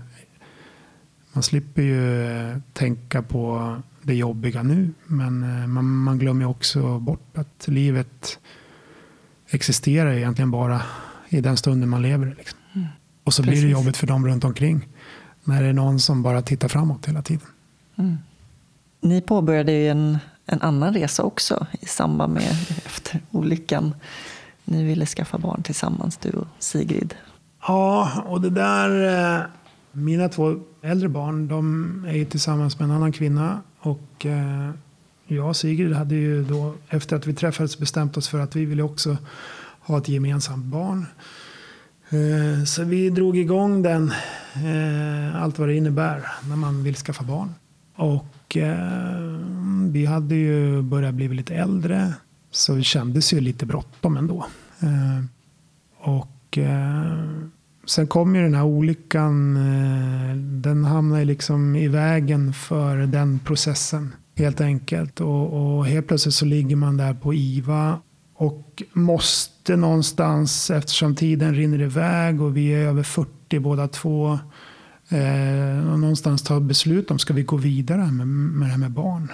[1.33, 4.93] man slipper ju tänka på det jobbiga nu.
[5.05, 8.39] Men eh, man, man glömmer också bort att livet
[9.49, 10.81] existerar egentligen bara
[11.29, 12.35] i den stunden man lever.
[12.37, 12.59] Liksom.
[12.73, 12.87] Mm.
[13.23, 13.59] Och så Precis.
[13.59, 14.87] blir det jobbigt för dem runt omkring.
[15.43, 17.47] När det är någon som bara tittar framåt hela tiden.
[17.95, 18.17] Mm.
[19.01, 20.17] Ni påbörjade ju en
[20.51, 22.51] en annan resa också i samband med
[22.85, 23.95] efter olyckan.
[24.65, 27.15] Ni ville skaffa barn tillsammans, du och Sigrid.
[27.67, 29.37] Ja, och det där...
[29.37, 29.45] Eh,
[29.91, 33.61] mina två äldre barn, de är ju tillsammans med en annan kvinna.
[33.79, 34.71] Och eh,
[35.27, 38.65] jag och Sigrid hade ju då, efter att vi träffades, bestämt oss för att vi
[38.65, 39.17] ville också
[39.79, 41.05] ha ett gemensamt barn.
[42.09, 44.11] Eh, så vi drog igång den,
[44.55, 47.53] eh, allt vad det innebär när man vill skaffa barn.
[47.95, 49.39] Och eh,
[49.89, 52.13] vi hade ju börjat bli lite äldre.
[52.51, 54.45] Så det kändes ju lite bråttom ändå.
[54.79, 55.25] Eh,
[55.97, 57.17] och eh,
[57.89, 59.57] sen kom ju den här olyckan.
[59.57, 64.13] Eh, den hamnade liksom i vägen för den processen.
[64.35, 65.21] Helt enkelt.
[65.21, 67.99] Och, och helt plötsligt så ligger man där på IVA.
[68.35, 74.39] Och måste någonstans, eftersom tiden rinner iväg och vi är över 40 båda två
[75.09, 79.31] eh, någonstans ta beslut om ska vi gå vidare med, med det här med barn.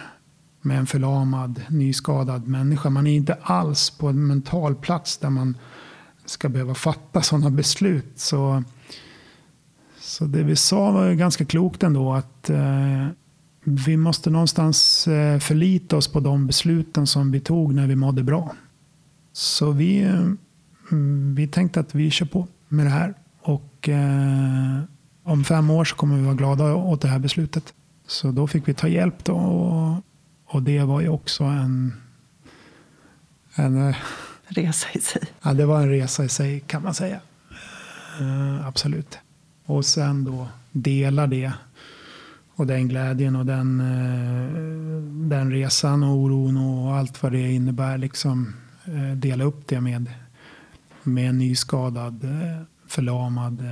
[0.61, 2.89] Med en förlamad, nyskadad människa.
[2.89, 5.57] Man är inte alls på en mental plats där man
[6.25, 8.11] ska behöva fatta sådana beslut.
[8.15, 8.63] Så,
[9.99, 12.13] så det vi sa var ganska klokt ändå.
[12.13, 13.07] Att eh,
[13.63, 18.23] vi måste någonstans eh, förlita oss på de besluten som vi tog när vi mådde
[18.23, 18.55] bra.
[19.33, 20.29] Så vi, eh,
[21.35, 23.13] vi tänkte att vi kör på med det här.
[23.41, 24.79] Och eh,
[25.23, 27.73] om fem år så kommer vi vara glada åt det här beslutet.
[28.07, 29.33] Så då fick vi ta hjälp då.
[29.33, 30.03] Och,
[30.45, 31.93] och det var ju också en,
[33.55, 33.95] en eh,
[34.47, 35.21] resa i sig.
[35.41, 37.19] Ja, det var en resa i sig kan man säga.
[38.21, 39.17] Uh, absolut.
[39.65, 41.51] Och sen då dela det.
[42.55, 47.97] Och den glädjen och den, uh, den resan och oron och allt vad det innebär.
[47.97, 48.53] Liksom,
[48.87, 50.11] uh, dela upp det med,
[51.03, 52.27] med en nyskadad,
[52.87, 53.63] förlamad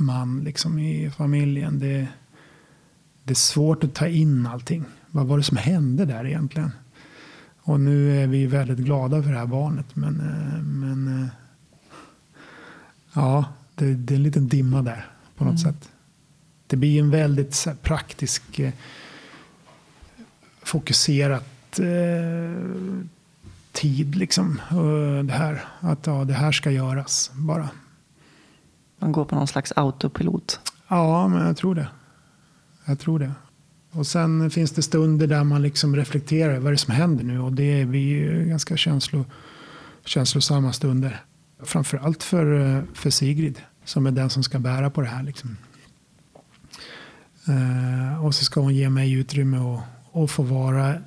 [0.00, 1.78] man liksom i familjen.
[1.78, 2.08] Det,
[3.24, 4.84] det är svårt att ta in allting.
[5.10, 6.70] Vad var det som hände där egentligen?
[7.70, 9.96] Och nu är vi väldigt glada för det här barnet.
[9.96, 11.28] Men, eh, men eh,
[13.12, 13.44] ja,
[13.74, 15.06] det, det är en liten dimma där
[15.36, 15.72] på något mm.
[15.72, 15.90] sätt.
[16.66, 18.72] Det blir en väldigt praktisk, eh,
[20.62, 21.46] fokuserat
[23.72, 24.14] tid.
[24.14, 24.60] Liksom.
[25.24, 27.68] Det här, att ja, det här ska göras bara.
[28.98, 30.60] Man går på någon slags autopilot.
[30.88, 31.88] Ja, men jag tror det.
[32.84, 33.32] Jag tror det.
[33.90, 36.58] Och sen finns det stunder där man liksom reflekterar.
[36.58, 37.40] Vad är det som händer nu?
[37.40, 39.24] Och det är vi ganska känslo,
[40.04, 41.24] känslosamma stunder.
[41.62, 43.60] Framförallt för, eh, för Sigrid.
[43.84, 45.22] Som är den som ska bära på det här.
[45.22, 45.56] Liksom.
[47.48, 49.80] Uh, och så ska hon ge mig utrymme och,
[50.12, 51.02] och få vara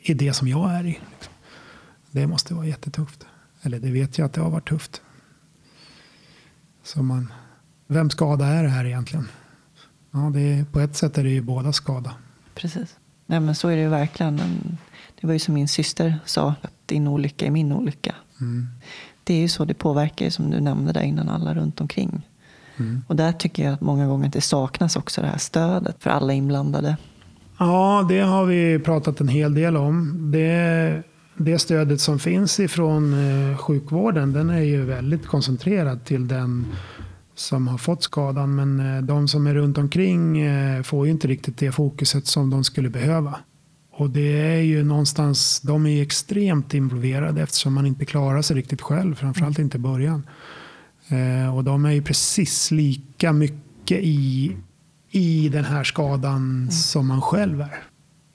[0.00, 1.00] i det som jag är i.
[1.10, 1.32] Liksom.
[2.10, 3.26] Det måste vara jättetufft.
[3.62, 5.02] Eller det vet jag att det har varit tufft.
[6.82, 7.32] Så man,
[7.86, 9.28] vem skada är det här egentligen?
[10.10, 12.14] Ja, det är, på ett sätt är det ju båda skada.
[12.54, 12.96] Precis.
[13.26, 14.40] Nej, men så är det ju verkligen.
[15.20, 18.14] Det var ju som min syster sa, att din olycka är min olycka.
[18.40, 18.66] Mm.
[19.24, 22.26] Det är ju så det påverkar, som du nämnde där innan, alla runt omkring.
[22.76, 23.04] Mm.
[23.06, 26.10] Och där tycker jag att många gånger att det saknas också det här stödet för
[26.10, 26.96] alla inblandade.
[27.58, 30.30] Ja, det har vi pratat en hel del om.
[30.32, 31.02] Det,
[31.36, 36.66] det stödet som finns ifrån eh, sjukvården den är ju väldigt koncentrerad till den
[37.38, 38.54] som har fått skadan.
[38.54, 42.50] Men eh, de som är runt omkring eh, får ju inte riktigt det fokuset som
[42.50, 43.40] de skulle behöva.
[43.92, 48.56] Och det är ju någonstans, de är ju extremt involverade eftersom man inte klarar sig
[48.56, 50.26] riktigt själv, framförallt inte i början.
[51.08, 54.56] Eh, och de är ju precis lika mycket i,
[55.10, 57.82] i den här skadan som man själv är.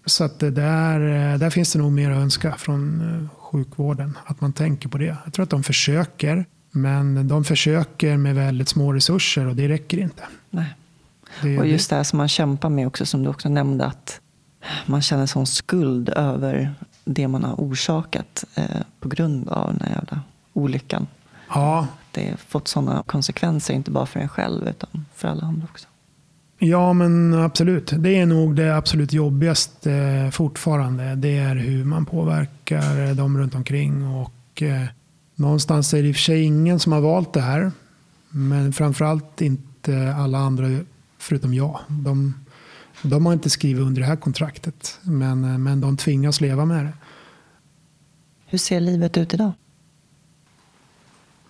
[0.05, 0.99] Så att det där,
[1.37, 4.17] där finns det nog mer att önska från sjukvården.
[4.25, 5.17] Att man tänker på det.
[5.23, 6.45] Jag tror att de försöker.
[6.75, 10.23] Men de försöker med väldigt små resurser och det räcker inte.
[10.49, 10.75] Nej.
[11.41, 14.19] Det, och just det här som man kämpar med också, som du också nämnde, att
[14.85, 16.73] man känner sån skuld över
[17.05, 18.65] det man har orsakat eh,
[18.99, 20.21] på grund av den här jävla
[20.53, 21.07] olyckan.
[21.49, 21.87] Ja.
[22.11, 25.87] Det har fått sådana konsekvenser, inte bara för en själv utan för alla andra också.
[26.59, 27.93] Ja, men absolut.
[27.97, 31.15] Det är nog det absolut jobbigaste eh, fortfarande.
[31.15, 34.85] Det är hur man påverkar dem runt omkring och eh,
[35.35, 37.71] Någonstans är det i och för sig ingen som har valt det här.
[38.29, 40.79] Men framförallt inte alla andra
[41.17, 41.79] förutom jag.
[41.87, 42.33] De,
[43.01, 44.99] de har inte skrivit under det här kontraktet.
[45.01, 46.93] Men, men de tvingas leva med det.
[48.45, 49.51] Hur ser livet ut idag?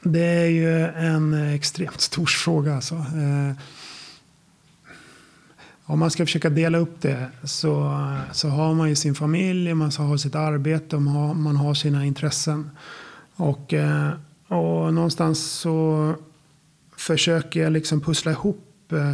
[0.03, 2.75] Det är ju en extremt stor fråga.
[2.75, 2.95] Alltså.
[2.95, 3.53] Eh,
[5.85, 9.91] om man ska försöka dela upp det så, så har man ju sin familj, man
[9.97, 12.69] har sitt arbete, man har, man har sina intressen.
[13.35, 14.11] Och, eh,
[14.47, 16.15] och någonstans så
[16.97, 19.11] försöker jag liksom pussla ihop eh,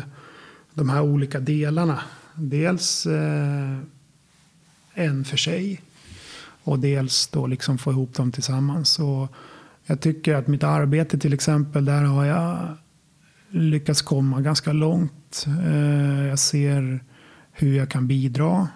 [0.74, 2.00] de här olika delarna.
[2.36, 3.78] Dels eh,
[4.94, 5.82] en för sig
[6.64, 9.00] och dels då liksom få ihop dem tillsammans.
[9.00, 9.28] Och
[9.86, 12.78] jag tycker att mitt arbete till exempel, där har jag
[13.50, 15.46] lyckats komma ganska långt.
[16.30, 17.00] Jag ser
[17.52, 18.68] hur jag kan bidra.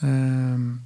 [0.00, 0.80] Ehm,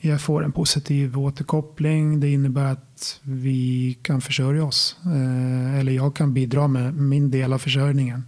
[0.00, 2.20] jag får en positiv återkoppling.
[2.20, 4.96] Det innebär att vi kan försörja oss.
[5.04, 8.22] Eh, eller jag kan bidra med min del av försörjningen.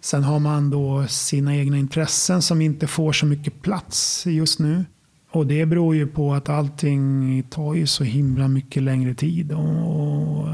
[0.00, 4.84] Sen har man då sina egna intressen som inte får så mycket plats just nu.
[5.30, 9.52] Och det beror ju på att allting tar ju så himla mycket längre tid.
[9.52, 10.48] Och,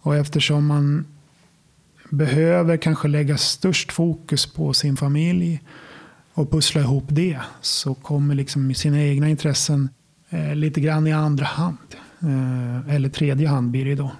[0.00, 1.06] och eftersom man
[2.10, 5.60] behöver kanske lägga störst fokus på sin familj
[6.34, 9.88] och pussla ihop det så kommer liksom sina egna intressen
[10.30, 11.94] eh, lite grann i andra hand.
[12.20, 14.12] Eh, eller tredje hand blir det då.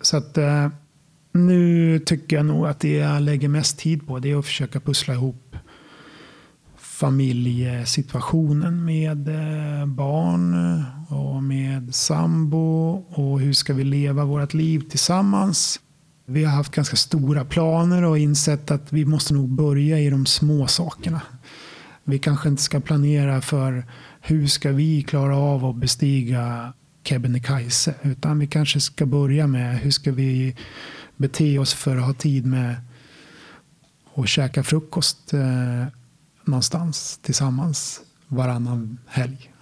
[0.00, 0.68] Så att eh,
[1.32, 4.80] nu tycker jag nog att det jag lägger mest tid på det är att försöka
[4.80, 5.56] pussla ihop
[6.76, 14.80] familjesituationen med eh, barn eh, och med sambo och hur ska vi leva vårt liv
[14.90, 15.80] tillsammans.
[16.28, 20.26] Vi har haft ganska stora planer och insett att vi måste nog börja i de
[20.26, 21.20] små sakerna.
[22.04, 23.84] Vi kanske inte ska planera för
[24.20, 26.72] hur ska vi klara av att bestiga
[27.04, 27.94] Kebnekaise.
[28.02, 30.56] Utan vi kanske ska börja med hur ska vi
[31.16, 32.76] bete oss för att ha tid med
[34.14, 35.84] att käka frukost eh,
[36.44, 39.52] någonstans tillsammans varannan helg.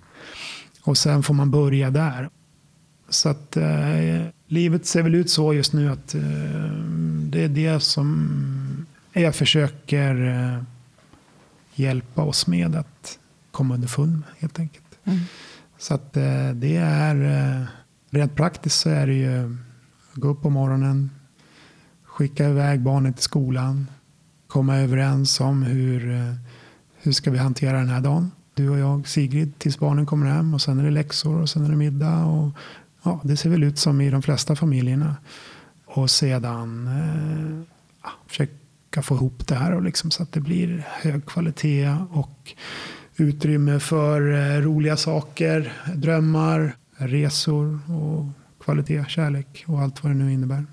[0.82, 2.30] och sen får man börja där.
[3.10, 6.22] Så att eh, livet ser väl ut så just nu att eh,
[7.30, 10.62] det är det som jag försöker eh,
[11.74, 13.18] hjälpa oss med att
[13.50, 14.98] komma underfund med helt enkelt.
[15.04, 15.18] Mm.
[15.78, 17.66] Så att eh, det är eh,
[18.10, 19.56] rent praktiskt så är det ju
[20.14, 21.10] gå upp på morgonen,
[22.04, 23.86] skicka iväg barnet till skolan,
[24.46, 26.34] komma överens om hur, eh,
[26.96, 28.30] hur ska vi hantera den här dagen.
[28.54, 31.64] Du och jag, Sigrid, tills barnen kommer hem och sen är det läxor och sen
[31.64, 32.50] är det middag och
[33.02, 35.16] Ja, det ser väl ut som i de flesta familjerna.
[35.86, 41.26] Och sedan eh, försöka få ihop det här och liksom så att det blir hög
[41.26, 42.54] kvalitet och
[43.16, 48.26] utrymme för eh, roliga saker, drömmar, resor och
[48.64, 50.66] kvalitet, kärlek och allt vad det nu innebär.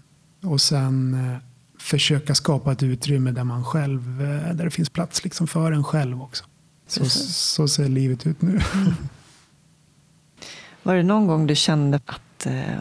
[0.44, 1.38] Och sen eh,
[1.80, 5.84] försöka skapa ett utrymme där man själv, eh, där det finns plats liksom för en
[5.84, 6.46] själv också.
[6.88, 8.62] Så, så ser livet ut nu.
[8.74, 8.94] Mm.
[10.88, 12.78] Var det någon gång du kände att, eh,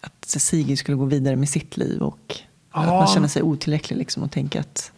[0.00, 2.36] att Sigrid skulle gå vidare med sitt liv och
[2.74, 2.80] ja.
[2.80, 4.92] att man känner sig otillräcklig liksom och tänker att...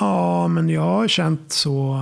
[0.00, 2.00] Ja, men jag har känt så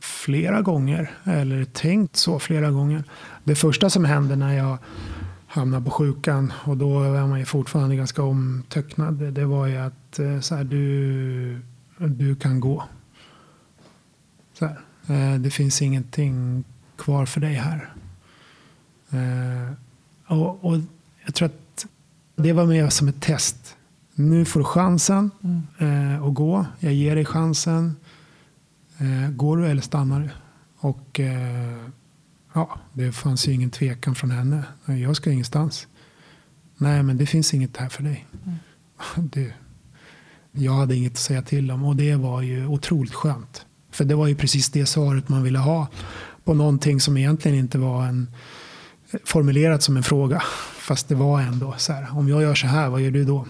[0.00, 1.10] flera gånger.
[1.24, 3.04] Eller tänkt så flera gånger.
[3.44, 4.78] Det första som hände när jag
[5.46, 9.14] hamnade på sjukan och då var man ju fortfarande ganska omtöcknad.
[9.14, 11.60] Det var ju att eh, så här, du,
[11.98, 12.84] du kan gå.
[14.52, 16.64] Så här, eh, det finns ingenting
[16.96, 17.90] kvar för dig här.
[19.10, 19.72] Eh,
[20.26, 20.78] och, och,
[21.24, 21.86] jag tror att
[22.36, 23.76] Det var mer som ett test.
[24.14, 26.14] Nu får du chansen mm.
[26.14, 26.66] eh, att gå.
[26.78, 27.96] Jag ger dig chansen.
[28.98, 30.30] Eh, går du eller stannar du?
[30.76, 31.20] Och
[32.52, 34.64] ja, det fanns ju ingen tvekan från henne.
[34.86, 35.86] Jag ska ingenstans.
[36.76, 38.26] Nej, men det finns inget här för dig.
[38.44, 38.58] Mm.
[39.32, 39.52] Det,
[40.52, 43.66] jag hade inget att säga till om och det var ju otroligt skönt.
[43.90, 45.88] För det var ju precis det svaret man ville ha
[46.44, 48.28] på någonting som egentligen inte var en,
[49.24, 50.42] formulerat som en fråga.
[50.78, 53.46] Fast det var ändå så här, om jag gör så här, vad gör du då?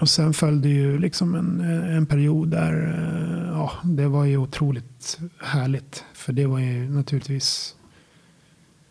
[0.00, 1.60] Och sen följde ju liksom en,
[1.96, 6.04] en period där eh, ja, det var ju otroligt härligt.
[6.12, 7.74] För det var ju naturligtvis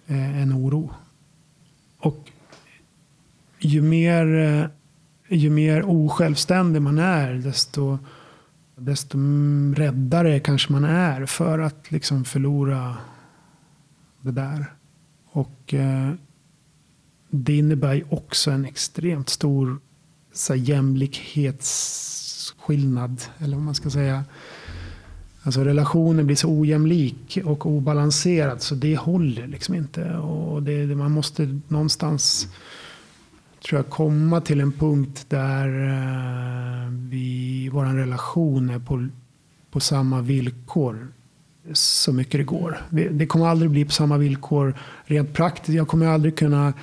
[0.07, 0.93] eh, en oro.
[1.99, 2.32] Och
[3.59, 4.65] ju mer, eh,
[5.38, 7.97] ju mer osjälvständig man är, desto,
[8.76, 9.17] desto
[9.76, 12.97] räddare kanske man är för att liksom förlora
[14.22, 14.74] det där.
[15.32, 16.11] Och eh,
[17.30, 19.80] det innebär ju också en extremt stor
[20.34, 23.21] så här, jämlikhetsskillnad.
[23.39, 24.23] Eller vad man ska säga.
[25.43, 30.17] Alltså relationen blir så ojämlik och obalanserad så det håller liksom inte.
[30.17, 32.47] Och det, man måste någonstans
[33.67, 39.07] tror jag komma till en punkt där eh, vi, vår relation är på,
[39.71, 41.07] på samma villkor
[41.74, 42.82] så mycket det går.
[43.11, 45.78] Det kommer aldrig bli på samma villkor rent praktiskt.
[45.78, 46.74] Jag kommer aldrig kunna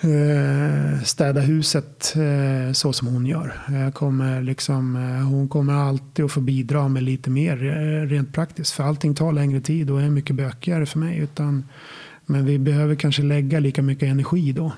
[0.00, 3.52] eh, städa huset eh, så som hon gör.
[3.68, 7.56] Jag kommer liksom, eh, hon kommer alltid att få bidra med lite mer
[8.06, 8.72] rent praktiskt.
[8.72, 11.18] För allting tar längre tid och är mycket bökigare för mig.
[11.18, 11.64] Utan,
[12.26, 14.72] men vi behöver kanske lägga lika mycket energi då.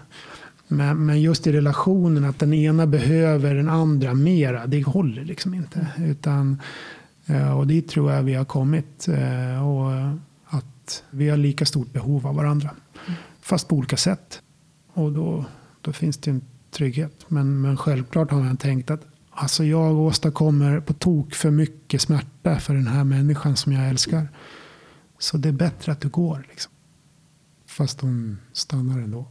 [0.69, 5.55] Men, men just i relationen att den ena behöver den andra mera, det håller liksom
[5.55, 5.87] inte.
[5.99, 6.59] Utan, eh,
[7.29, 9.09] Eh, och dit tror jag vi har kommit.
[9.09, 9.93] Eh, och
[10.45, 12.71] att vi har lika stort behov av varandra.
[13.41, 14.43] Fast på olika sätt.
[14.93, 15.45] Och då,
[15.81, 17.25] då finns det en trygghet.
[17.29, 22.61] Men, men självklart har man tänkt att alltså jag åstadkommer på tok för mycket smärta
[22.61, 24.29] för den här människan som jag älskar.
[25.19, 26.47] Så det är bättre att du går.
[26.49, 26.73] Liksom.
[27.67, 29.29] Fast hon stannar ändå.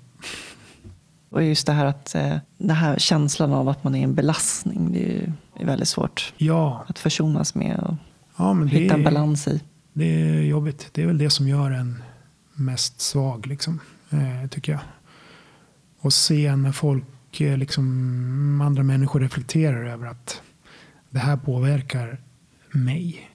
[1.37, 4.91] Och just det här att eh, den här känslan av att man är en belastning.
[4.91, 6.85] Det är, är väldigt svårt ja.
[6.87, 7.95] att försonas med och
[8.37, 9.61] ja, hitta en balans i.
[9.93, 10.89] Det är jobbigt.
[10.91, 12.03] Det är väl det som gör en
[12.53, 13.79] mest svag, liksom,
[14.09, 14.81] eh, tycker jag.
[15.99, 20.41] Och se när folk, eh, liksom, andra människor reflekterar över att
[21.09, 22.17] det här påverkar
[22.71, 23.31] mig.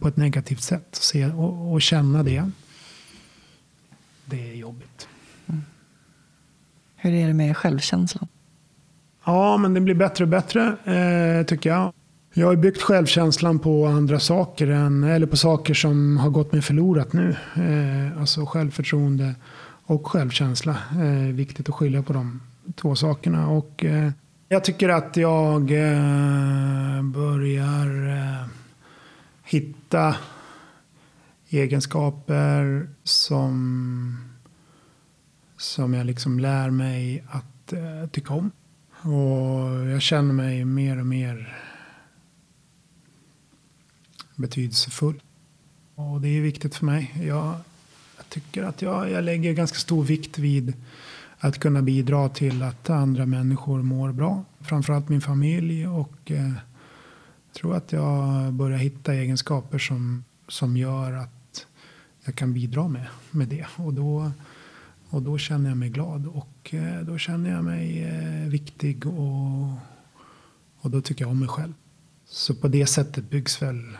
[0.00, 0.88] På ett negativt sätt.
[0.92, 2.50] Se, och, och känna det.
[4.24, 5.09] Det är jobbigt.
[7.02, 8.28] Hur är det med självkänslan?
[9.24, 11.92] Ja, men det blir bättre och bättre eh, tycker jag.
[12.34, 16.62] Jag har byggt självkänslan på andra saker, än, eller på saker som har gått mig
[16.62, 17.36] förlorat nu.
[17.54, 19.34] Eh, alltså självförtroende
[19.84, 20.76] och självkänsla.
[20.92, 22.40] Eh, viktigt att skilja på de
[22.76, 23.48] två sakerna.
[23.48, 24.10] Och, eh,
[24.48, 28.46] jag tycker att jag eh, börjar eh,
[29.44, 30.14] hitta
[31.48, 34.29] egenskaper som
[35.60, 38.50] som jag liksom lär mig att eh, tycka om.
[39.00, 41.56] Och jag känner mig mer och mer
[44.36, 45.22] betydelsefull.
[45.94, 47.14] Och det är viktigt för mig.
[47.22, 47.54] Jag,
[48.16, 50.72] jag tycker att jag, jag lägger ganska stor vikt vid
[51.38, 54.44] att kunna bidra till att andra människor mår bra.
[54.60, 55.86] Framförallt min familj.
[55.86, 56.52] Och eh,
[57.52, 61.66] tror att jag börjar hitta egenskaper som, som gör att
[62.24, 63.66] jag kan bidra med, med det.
[63.76, 64.32] Och då
[65.10, 69.72] och då känner jag mig glad och eh, då känner jag mig eh, viktig och,
[70.80, 71.72] och då tycker jag om mig själv.
[72.24, 73.96] Så på det sättet byggs väl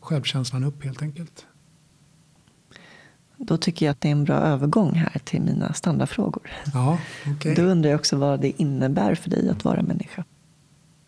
[0.00, 1.46] självkänslan upp helt enkelt.
[3.36, 6.50] Då tycker jag att det är en bra övergång här till mina standardfrågor.
[6.74, 6.98] Ja,
[7.36, 7.54] okay.
[7.54, 10.24] Då undrar jag också vad det innebär för dig att vara människa.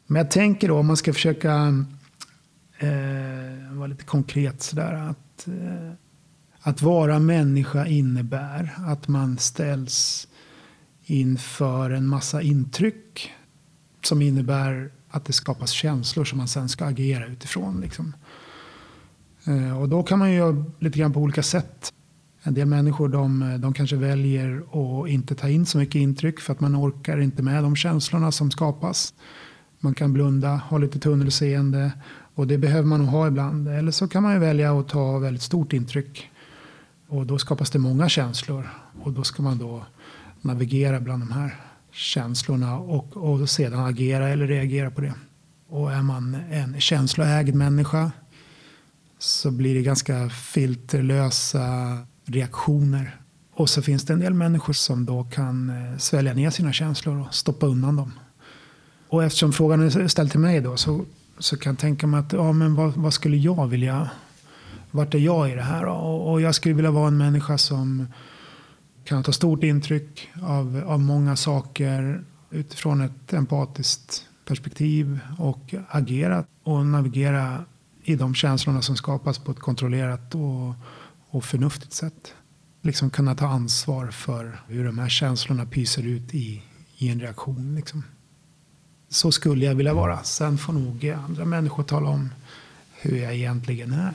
[0.07, 1.84] Men jag tänker då om man ska försöka
[2.78, 4.92] eh, vara lite konkret sådär.
[4.92, 5.92] Att, eh,
[6.62, 10.28] att vara människa innebär att man ställs
[11.04, 13.30] inför en massa intryck
[14.02, 17.80] som innebär att det skapas känslor som man sen ska agera utifrån.
[17.80, 18.14] Liksom.
[19.44, 21.92] Eh, och då kan man ju göra lite grann på olika sätt.
[22.42, 26.52] En del människor de, de kanske väljer att inte ta in så mycket intryck för
[26.52, 29.14] att man orkar inte med de känslorna som skapas.
[29.78, 31.92] Man kan blunda, ha lite tunnelseende
[32.34, 33.68] och det behöver man nog ha ibland.
[33.68, 36.30] Eller så kan man ju välja att ta väldigt stort intryck
[37.11, 38.68] och då skapas det många känslor.
[39.02, 39.86] Och då ska man då
[40.40, 41.54] navigera bland de här
[41.92, 45.14] känslorna och, och sedan agera eller reagera på det.
[45.68, 48.12] Och är man en känsloägd människa
[49.18, 53.20] så blir det ganska filterlösa reaktioner.
[53.54, 57.20] Och så finns det en del människor som då kan eh, svälja ner sina känslor
[57.20, 58.12] och stoppa undan dem.
[59.08, 61.04] Och eftersom frågan är ställd till mig då så,
[61.38, 64.11] så kan jag tänka mig att ja, men vad, vad skulle jag vilja
[64.91, 65.86] vart är jag i det här?
[65.86, 68.07] Och, och jag skulle vilja vara en människa som
[69.05, 76.86] kan ta stort intryck av, av många saker utifrån ett empatiskt perspektiv och agera och
[76.86, 77.64] navigera
[78.05, 80.74] i de känslorna som skapas på ett kontrollerat och,
[81.30, 82.34] och förnuftigt sätt.
[82.82, 86.62] Liksom kunna ta ansvar för hur de här känslorna pyser ut i,
[86.97, 87.74] i en reaktion.
[87.74, 88.05] Liksom.
[89.09, 90.22] Så skulle jag vilja vara.
[90.22, 92.28] Sen får nog andra människor tala om
[93.01, 94.14] hur jag egentligen är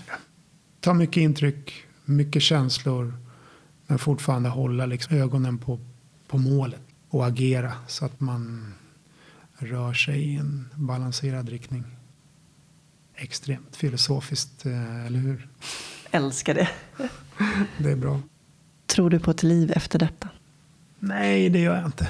[0.85, 1.73] ta mycket intryck,
[2.05, 3.13] mycket känslor.
[3.87, 5.79] Men fortfarande hålla liksom ögonen på,
[6.27, 8.73] på målet och agera så att man
[9.57, 11.83] rör sig i en balanserad riktning.
[13.15, 15.47] Extremt filosofiskt, eh, eller hur?
[16.11, 16.69] Älskar det.
[17.77, 18.21] det är bra.
[18.85, 20.29] Tror du på ett liv efter detta?
[20.99, 22.09] Nej, det gör jag inte.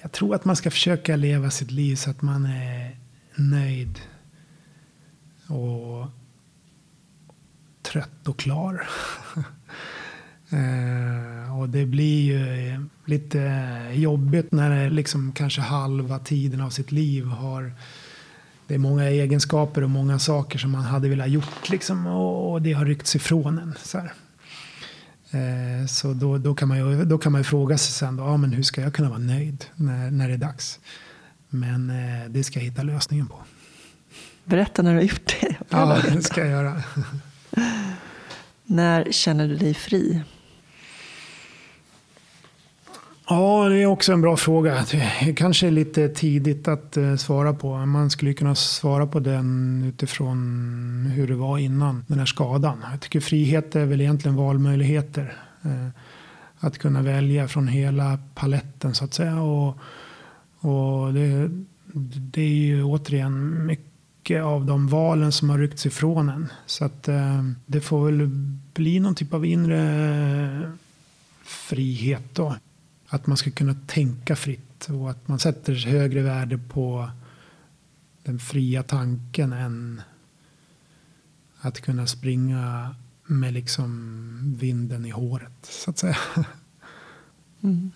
[0.00, 2.96] Jag tror att man ska försöka leva sitt liv så att man är
[3.36, 4.00] nöjd
[5.46, 6.19] och
[7.92, 8.88] trött och klar.
[10.50, 13.40] eh, och det blir ju lite
[13.92, 17.72] jobbigt när det liksom kanske halva tiden av sitt liv har
[18.70, 22.62] det är många egenskaper och många saker som man hade velat gjort liksom, och, och
[22.62, 23.74] det har ryckts ifrån en.
[23.82, 28.16] Så, eh, så då, då, kan man ju, då kan man ju fråga sig sen
[28.16, 30.80] då, ja, men hur ska jag kunna vara nöjd när, när det är dags?
[31.48, 33.36] Men eh, det ska jag hitta lösningen på.
[34.44, 35.56] Berätta när du har gjort det.
[35.68, 36.82] Ja, det ska jag göra.
[38.64, 40.22] När känner du dig fri?
[43.28, 44.84] Ja, det är också en bra fråga.
[45.24, 47.76] Det kanske är lite tidigt att eh, svara på.
[47.76, 52.84] Man skulle kunna svara på den utifrån hur det var innan den här skadan.
[52.90, 55.36] Jag tycker frihet är väl egentligen valmöjligheter.
[55.62, 55.88] Eh,
[56.60, 59.42] att kunna välja från hela paletten så att säga.
[59.42, 59.78] Och,
[60.60, 61.50] och det,
[62.32, 63.89] det är ju återigen mycket
[64.30, 66.48] mycket av de valen som har ryckts ifrån en.
[66.66, 68.28] Så att eh, det får väl
[68.74, 70.72] bli någon typ av inre
[71.42, 72.56] frihet då.
[73.08, 77.10] Att man ska kunna tänka fritt och att man sätter högre värde på
[78.22, 80.02] den fria tanken än
[81.60, 82.94] att kunna springa
[83.26, 86.16] med liksom vinden i håret så att säga.
[87.62, 87.90] Mm.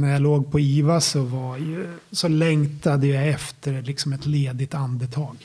[0.00, 4.74] När jag låg på IVA så, var ju, så längtade jag efter liksom ett ledigt
[4.74, 5.36] andetag.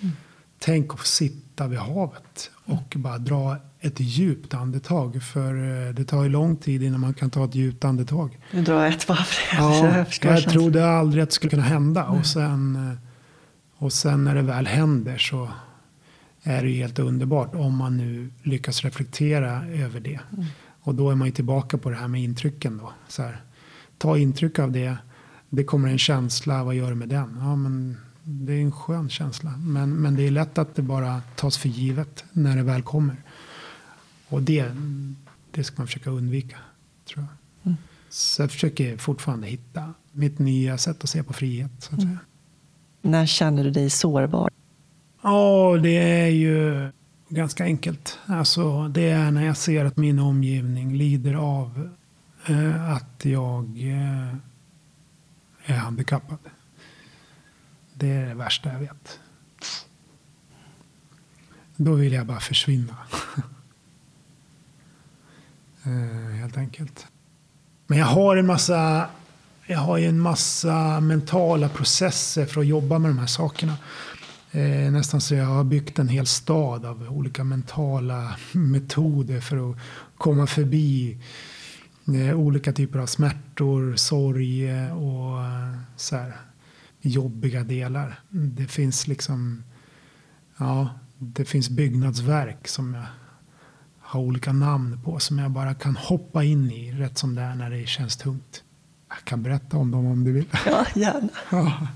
[0.00, 0.16] Mm.
[0.58, 3.02] Tänk att sitta vid havet och mm.
[3.02, 5.22] bara dra ett djupt andetag.
[5.22, 8.38] För uh, det tar ju lång tid innan man kan ta ett djupt andetag.
[8.52, 9.26] Du drar ett varv.
[9.52, 12.04] Ja, jag, jag trodde aldrig att det skulle kunna hända.
[12.04, 12.98] Och, sen, uh,
[13.76, 15.48] och sen när det väl händer så
[16.42, 20.20] är det helt underbart om man nu lyckas reflektera över det.
[20.32, 20.44] Mm.
[20.88, 22.92] Och då är man ju tillbaka på det här med intrycken då.
[23.08, 23.42] Så här,
[23.98, 24.96] ta intryck av det.
[25.48, 27.36] Det kommer en känsla, vad gör du med den?
[27.40, 29.50] Ja, men det är en skön känsla.
[29.56, 33.16] Men, men det är lätt att det bara tas för givet när det väl kommer.
[34.28, 34.72] Och det,
[35.50, 36.56] det ska man försöka undvika,
[37.08, 37.66] tror jag.
[37.66, 37.76] Mm.
[38.08, 41.70] Så jag försöker fortfarande hitta mitt nya sätt att se på frihet.
[41.78, 42.18] Så att mm.
[43.02, 44.50] När känner du dig sårbar?
[45.22, 46.90] Ja, det är ju
[47.28, 48.18] ganska enkelt.
[48.26, 51.90] Alltså, det är när jag ser att min omgivning lider av
[52.46, 54.34] eh, att jag eh,
[55.64, 56.38] är handikappad.
[57.94, 59.20] Det är det värsta jag vet.
[61.76, 62.96] Då vill jag bara försvinna.
[65.84, 67.06] eh, helt enkelt.
[67.86, 69.08] Men jag har en massa
[69.70, 73.76] jag har en massa mentala processer för att jobba med de här sakerna.
[74.58, 79.76] Eh, nästan så jag har byggt en hel stad av olika mentala metoder för att
[80.16, 81.18] komma förbi
[82.06, 86.36] eh, olika typer av smärtor, sorg och eh, så här,
[87.00, 88.20] jobbiga delar.
[88.30, 89.64] Det finns liksom,
[90.56, 93.06] ja, det finns byggnadsverk som jag
[94.00, 97.54] har olika namn på som jag bara kan hoppa in i rätt som det är
[97.54, 98.62] när det känns tungt.
[99.08, 100.46] Jag kan berätta om dem om du vill.
[100.66, 101.28] Ja, gärna.
[101.50, 101.86] Ja.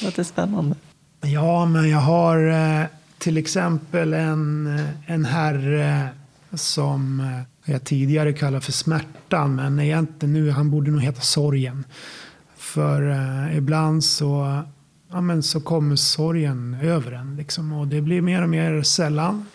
[0.00, 0.76] Det låter spännande.
[1.22, 2.86] Ja, men jag har eh,
[3.18, 6.08] till exempel en, eh, en herre
[6.52, 9.54] som eh, jag tidigare kallade för smärtan.
[9.54, 11.84] Men egentligen nu, han borde nog heta sorgen.
[12.56, 13.02] För
[13.52, 14.62] ibland så,
[15.10, 17.36] ja, men så kommer sorgen över en.
[17.36, 19.46] Liksom, och det blir mer och mer sällan.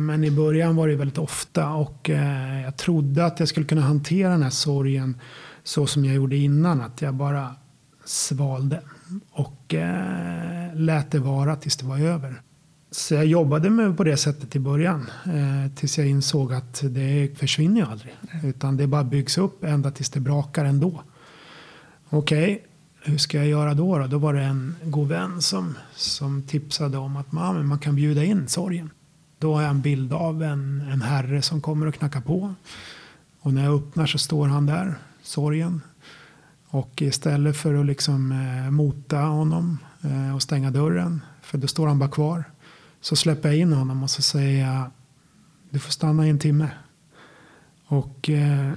[0.00, 1.68] Men i början var det väldigt ofta.
[1.68, 2.10] Och
[2.64, 5.20] jag trodde att jag skulle kunna hantera den här sorgen
[5.64, 6.80] så som jag gjorde innan.
[6.80, 7.54] Att jag bara
[8.04, 8.80] svalde
[9.30, 12.42] och eh, lät det vara tills det var över.
[12.90, 15.10] Så jag jobbade med på det sättet i början.
[15.24, 18.14] Eh, tills jag insåg att det försvinner ju aldrig.
[18.44, 21.02] Utan det bara byggs upp ända tills det brakar ändå.
[22.08, 22.58] Okej, okay,
[23.04, 24.06] hur ska jag göra då, då?
[24.06, 28.24] Då var det en god vän som, som tipsade om att man, man kan bjuda
[28.24, 28.90] in sorgen.
[29.38, 32.54] Då har jag en bild av en, en herre som kommer och knackar på.
[33.40, 35.80] Och när jag öppnar så står han där, sorgen.
[36.72, 41.86] Och istället för att liksom eh, mota honom eh, och stänga dörren, för då står
[41.86, 42.44] han bara kvar.
[43.00, 44.90] Så släpper jag in honom och så säger jag,
[45.70, 46.68] du får stanna i en timme.
[47.86, 48.72] Och eh,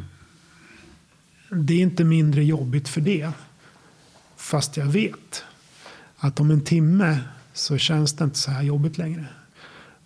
[1.52, 3.32] det är inte mindre jobbigt för det.
[4.36, 5.44] Fast jag vet
[6.18, 7.20] att om en timme
[7.54, 9.26] så känns det inte så här jobbigt längre.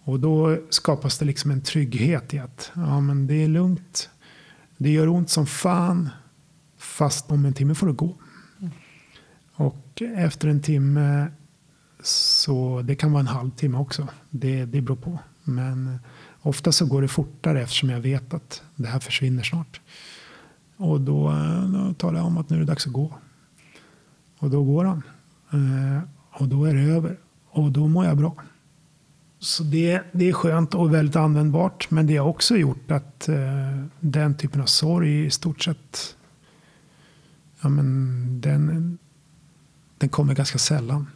[0.04, 4.10] Och då skapas det liksom en trygghet i att ja, men det är lugnt.
[4.78, 6.10] Det gör ont som fan.
[7.00, 8.16] Fast om en timme får du gå.
[9.54, 11.32] Och efter en timme
[12.04, 14.08] så det kan vara en halvtimme också.
[14.30, 15.20] Det, det beror på.
[15.44, 16.00] Men
[16.42, 19.82] ofta så går det fortare eftersom jag vet att det här försvinner snart.
[20.78, 21.34] Och då,
[21.74, 23.14] då talar jag om att nu är det dags att gå.
[24.40, 25.04] Och då går han.
[25.52, 26.02] Eh,
[26.32, 27.18] och då är det över.
[27.50, 28.36] Och då mår jag bra.
[29.40, 31.92] Så det, det är skönt och väldigt användbart.
[31.92, 33.38] Men det har också gjort att eh,
[34.00, 36.16] den typen av sorg i stort sett
[37.62, 38.98] ja, men den,
[39.98, 41.08] den kommer ganska sällan.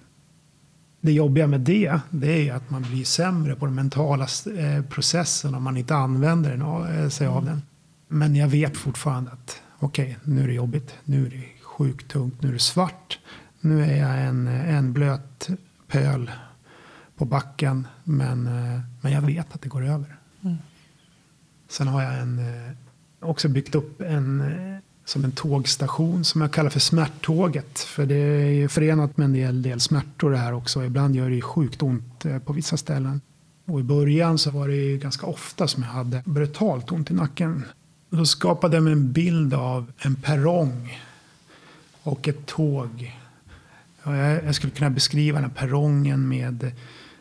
[1.02, 5.56] Det jobbiga med det, det är att man blir sämre på den mentala eh, processen
[5.56, 7.62] om man inte använder den, eh, sig av den.
[8.08, 10.96] Men jag vet fortfarande att okej, okay, nu är det jobbigt.
[11.04, 12.42] Nu är det sjukt tungt.
[12.42, 13.20] Nu är det svart.
[13.60, 15.50] Nu är jag en, en blöt
[15.88, 16.32] pöl
[17.16, 17.88] på backen.
[18.04, 20.18] Men, eh, men jag vet att det går över.
[20.42, 20.58] Mm.
[21.68, 22.42] Sen har jag en,
[23.20, 24.44] också byggt upp en
[25.06, 27.80] som en tågstation som jag kallar för smärttåget.
[27.80, 30.84] För det är förenat med en del, del smärtor det här också.
[30.84, 33.22] Ibland gör det sjukt ont eh, på vissa ställen.
[33.66, 37.66] Och i början så var det ganska ofta som jag hade brutalt ont i nacken.
[38.10, 41.00] Då skapade jag mig en bild av en perrong
[42.04, 43.20] och ett tåg.
[44.44, 46.72] Jag skulle kunna beskriva den här perrongen med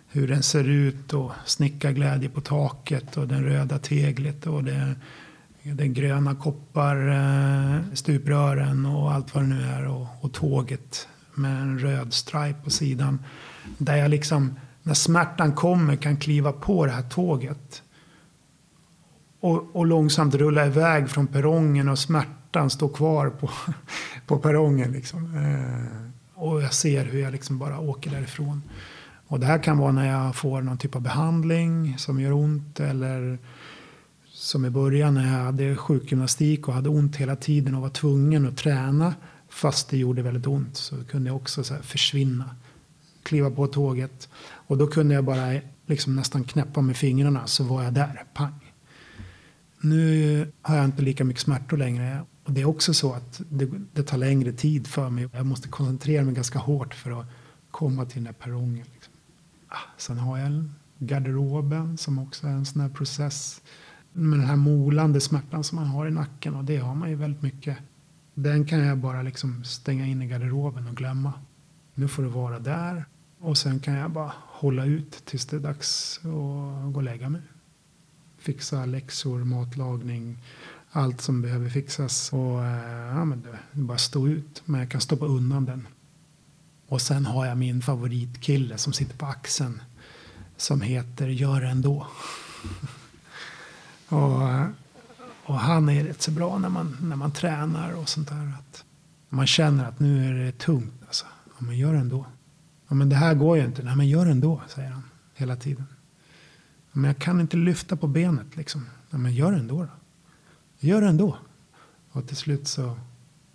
[0.09, 4.95] hur den ser ut och snickarglädje på taket och den röda teglet och det
[5.63, 11.63] den gröna koppar eh, stuprören och allt vad det nu är och, och tåget med
[11.63, 13.19] en röd stripe på sidan.
[13.79, 17.83] Där jag liksom, när smärtan kommer, kan kliva på det här tåget.
[19.41, 23.51] Och, och långsamt rulla iväg från perrongen och smärtan står kvar på,
[24.27, 24.93] på perrongen.
[24.93, 25.37] Liksom.
[25.37, 28.63] Eh, och jag ser hur jag liksom bara åker därifrån.
[29.27, 32.81] Och det här kan vara när jag får någon typ av behandling som gör ont
[32.81, 33.39] eller
[34.43, 38.49] som i början när jag hade sjukgymnastik och hade ont hela tiden och var tvungen
[38.49, 39.15] att träna
[39.49, 42.57] fast det gjorde väldigt ont så kunde jag också så försvinna.
[43.23, 47.83] Kliva på tåget och då kunde jag bara liksom nästan knäppa med fingrarna så var
[47.83, 48.73] jag där, pang.
[49.81, 53.71] Nu har jag inte lika mycket smärtor längre och det är också så att det,
[53.93, 55.29] det tar längre tid för mig.
[55.33, 57.27] Jag måste koncentrera mig ganska hårt för att
[57.71, 58.87] komma till den där perrongen.
[58.95, 59.13] Liksom.
[59.69, 63.61] Ah, sen har jag garderoben som också är en sån här process
[64.13, 67.17] med den här molande smärtan som man har i nacken och det har man ju
[67.17, 67.79] väldigt mycket.
[68.35, 71.33] Den kan jag bara liksom stänga in i garderoben och glömma.
[71.95, 73.05] Nu får det vara där
[73.41, 77.29] och sen kan jag bara hålla ut tills det är dags att gå och lägga
[77.29, 77.41] mig.
[78.39, 80.39] Fixa läxor, matlagning,
[80.91, 84.63] allt som behöver fixas och eh, ja, men det, bara stå ut.
[84.65, 85.89] Men jag kan stoppa undan den.
[86.89, 89.83] Och sen har jag min favoritkille som sitter på axeln
[90.57, 92.07] som heter Gör det ändå.
[94.13, 94.43] Och,
[95.45, 98.53] och han är rätt så bra när man, när man tränar och sånt där.
[98.59, 98.85] Att
[99.29, 101.03] man känner att nu är det tungt.
[101.07, 101.27] Alltså.
[101.47, 102.27] Ja, men gör det ändå.
[102.89, 103.83] Ja, men det här går ju inte.
[103.83, 105.03] Nej, men gör det ändå, säger han
[105.35, 105.87] hela tiden.
[106.93, 108.87] Ja, men jag kan inte lyfta på benet liksom.
[109.11, 109.89] Ja, men gör det ändå då.
[110.79, 111.37] Gör det ändå.
[112.13, 112.99] Och till slut så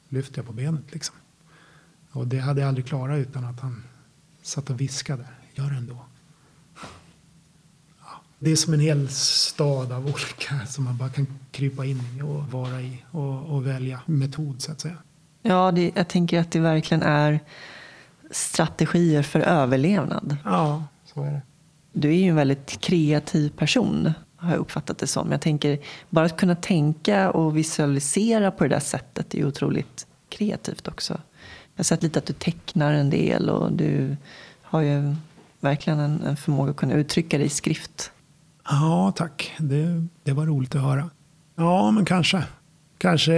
[0.10, 1.16] lyfter jag på benet liksom.
[2.12, 3.84] Och det hade jag aldrig klarat utan att han
[4.42, 5.28] satt och viskade.
[5.54, 6.06] Gör det ändå.
[8.40, 12.22] Det är som en hel stad av olika som man bara kan krypa in i
[12.22, 14.98] och vara i och, och välja metod så att säga.
[15.42, 17.40] Ja, det, jag tänker att det verkligen är
[18.32, 20.38] strategier för överlevnad.
[20.46, 20.84] Ja,
[21.14, 21.42] så är det.
[21.94, 25.32] Du är ju en väldigt kreativ person har jag uppfattat det som.
[25.32, 30.88] Jag tänker bara att kunna tänka och visualisera på det där sättet är otroligt kreativt
[30.88, 31.14] också.
[31.76, 34.18] Jag har sett lite att du tecknar en del och du
[34.62, 35.16] har ju
[35.60, 38.12] verkligen en, en förmåga att kunna uttrycka dig i skrift.
[38.70, 39.54] Ja, tack.
[39.58, 41.10] Det, det var roligt att höra.
[41.56, 42.44] Ja, men kanske.
[42.98, 43.34] Kanske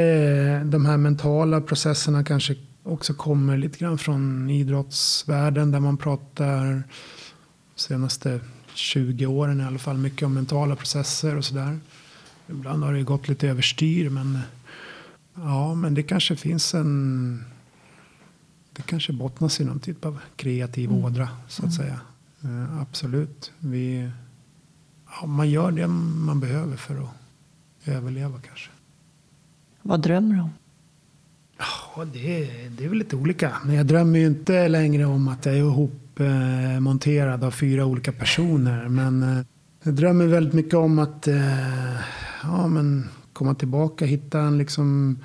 [0.64, 6.84] de här mentala processerna kanske också kommer lite grann från idrottsvärlden där man pratar
[7.76, 8.40] senaste
[8.74, 9.98] 20 åren i alla fall.
[9.98, 11.80] Mycket om mentala processer och sådär.
[12.48, 14.40] Ibland har det gått lite överstyr men
[15.36, 17.46] ja, men det kanske finns en
[18.74, 21.06] det kanske bottnas i någon typ av kreativ mm.
[21.06, 21.86] ådra så att mm.
[21.86, 22.00] säga.
[22.46, 23.52] Uh, absolut.
[23.60, 24.12] Vi,
[25.12, 27.10] ja, man gör det man behöver för att
[27.86, 28.70] överleva kanske.
[29.82, 30.50] Vad drömmer du om?
[31.58, 32.46] Ja, det,
[32.78, 33.58] det är väl lite olika.
[33.66, 38.90] Men jag drömmer ju inte längre om att jag är ihopmonterad av fyra olika personer.
[38.90, 39.46] Men eh,
[39.84, 41.96] jag drömmer väldigt mycket om att eh,
[42.44, 45.20] ja, men komma tillbaka, hitta en, liksom,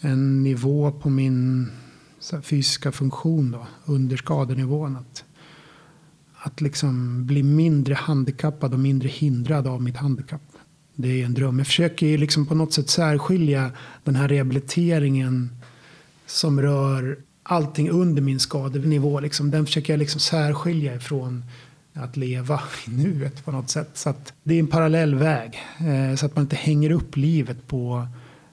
[0.00, 1.70] en nivå på min
[2.42, 4.96] fysiska funktion då, under skadenivån.
[4.96, 5.24] Att,
[6.44, 10.42] att liksom bli mindre handikappad och mindre hindrad av mitt handikapp.
[10.94, 11.58] Det är en dröm.
[11.58, 13.70] Jag försöker liksom på något sätt särskilja
[14.04, 15.50] den här rehabiliteringen
[16.26, 19.20] som rör allting under min skadenivå.
[19.20, 21.44] Liksom, den försöker jag liksom särskilja ifrån
[21.94, 23.90] att leva i nuet på något sätt.
[23.94, 25.58] Så att det är en parallell väg.
[25.78, 28.06] Eh, så att man inte hänger upp livet på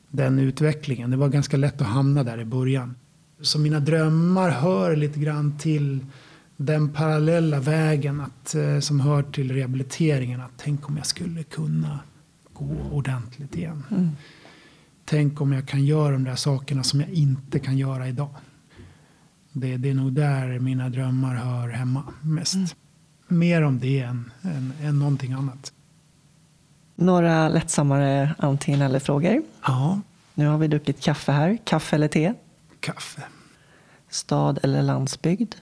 [0.10, 1.11] den utvecklingen.
[1.11, 2.95] Det var ganska lätt att hamna där i början.
[3.41, 6.06] Så mina drömmar hör lite grann till
[6.61, 10.41] den parallella vägen att, eh, som hör till rehabiliteringen.
[10.41, 11.99] Att tänk om jag skulle kunna
[12.53, 13.84] gå ordentligt igen.
[13.91, 14.10] Mm.
[15.06, 18.30] Tänk om jag kan göra de där sakerna som jag inte kan göra idag.
[19.52, 22.56] Det, det är nog där mina drömmar hör hemma mest.
[22.56, 22.68] Mm.
[23.27, 25.73] Mer om det än, än, än någonting annat.
[26.95, 29.41] Några lättsammare antingen eller frågor.
[29.65, 30.02] Ja.
[30.34, 31.57] Nu har vi druckit kaffe här.
[31.64, 32.34] Kaffe eller te?
[32.80, 33.22] Kaffe.
[34.10, 35.56] Stad eller landsbygd?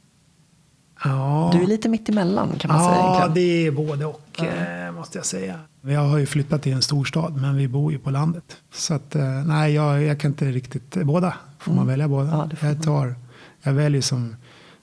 [1.03, 1.51] Ja.
[1.53, 3.27] Du är lite mitt emellan kan man ja, säga.
[3.27, 4.45] Ja, det är både och ja.
[4.45, 5.59] Eh, måste jag säga.
[5.81, 8.57] Jag har ju flyttat till en storstad men vi bor ju på landet.
[8.73, 11.33] Så att, eh, nej, jag, jag kan inte riktigt, båda.
[11.59, 11.87] Får man mm.
[11.87, 12.49] välja båda?
[12.61, 13.15] Ja, jag, tar,
[13.61, 14.35] jag väljer som,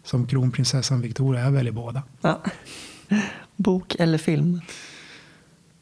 [0.05, 2.03] som kronprinsessan Victoria, jag väljer båda.
[3.57, 4.61] Bok eller film?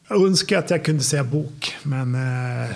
[0.07, 2.75] Jag önskar att jag kunde säga bok men eh,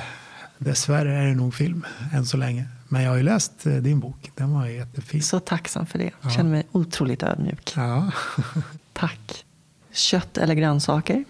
[0.57, 2.65] dessvärre är det nog film än så länge.
[2.89, 4.31] Men jag har ju läst eh, din bok.
[4.35, 5.23] Den var jättefin.
[5.23, 6.11] Så tacksam för det.
[6.21, 7.73] Jag känner mig otroligt ödmjuk.
[7.75, 8.11] Ja.
[8.93, 9.45] Tack.
[9.91, 11.25] Kött eller grönsaker?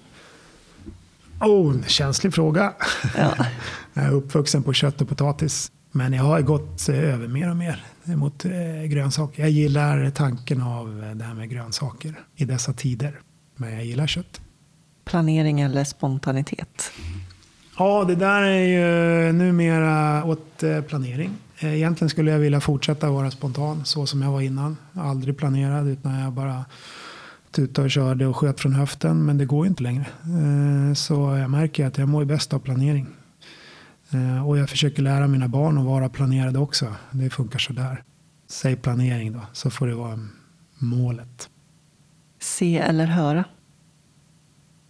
[1.42, 2.74] Oh, en känslig fråga.
[3.18, 3.36] Ja.
[3.94, 5.72] jag är uppvuxen på kött och potatis.
[5.92, 8.52] Men jag har gått eh, över mer och mer mot eh,
[8.86, 9.42] grönsaker.
[9.42, 13.20] Jag gillar tanken av det här med grönsaker i dessa tider.
[13.56, 14.42] Men jag gillar kött.
[15.06, 16.92] Planering eller spontanitet?
[17.78, 21.32] Ja, det där är ju numera åt planering.
[21.60, 24.78] Eh, egentligen skulle jag vilja fortsätta vara spontan så som jag var innan.
[24.94, 26.66] Aldrig planerad utan jag bara
[27.52, 29.26] tutade och körde och sköt från höften.
[29.26, 30.06] Men det går ju inte längre.
[30.24, 33.08] Eh, så jag märker att jag mår bäst av planering.
[34.12, 36.94] Eh, och jag försöker lära mina barn att vara planerade också.
[37.12, 38.04] Det funkar sådär.
[38.48, 40.20] Säg planering då, så får det vara
[40.78, 41.50] målet.
[42.40, 43.44] Se eller höra?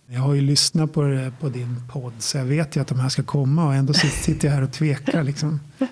[0.09, 2.99] Jag har ju lyssnat på, det, på din podd så jag vet ju att de
[2.99, 5.23] här ska komma och ändå sitter jag här och tvekar.
[5.23, 5.59] Liksom.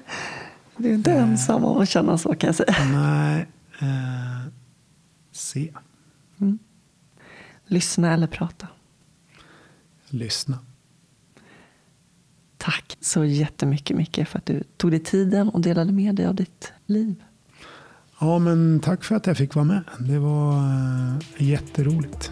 [0.77, 2.75] Du är inte eh, ensam om att känna så kan jag säga.
[2.91, 3.47] Nej.
[3.79, 4.51] Eh,
[5.31, 5.73] se.
[6.41, 6.59] Mm.
[7.65, 8.67] Lyssna eller prata?
[10.09, 10.59] Lyssna.
[12.57, 16.35] Tack så jättemycket Micke för att du tog dig tiden och delade med dig av
[16.35, 17.23] ditt liv.
[18.19, 19.83] Ja, men tack för att jag fick vara med.
[19.99, 22.31] Det var eh, jätteroligt.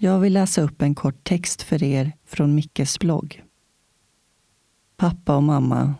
[0.00, 3.44] Jag vill läsa upp en kort text för er från Mickes blogg.
[4.96, 5.94] Pappa och mamma,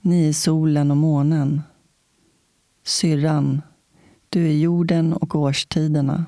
[0.00, 1.62] ni är solen och månen.
[2.84, 3.62] Syrran,
[4.28, 6.26] du är jorden och årstiderna.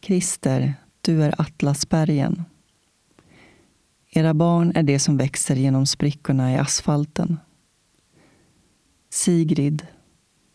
[0.00, 2.44] Krister, du är Atlasbergen.
[4.10, 7.40] Era barn är det som växer genom sprickorna i asfalten.
[9.10, 9.86] Sigrid,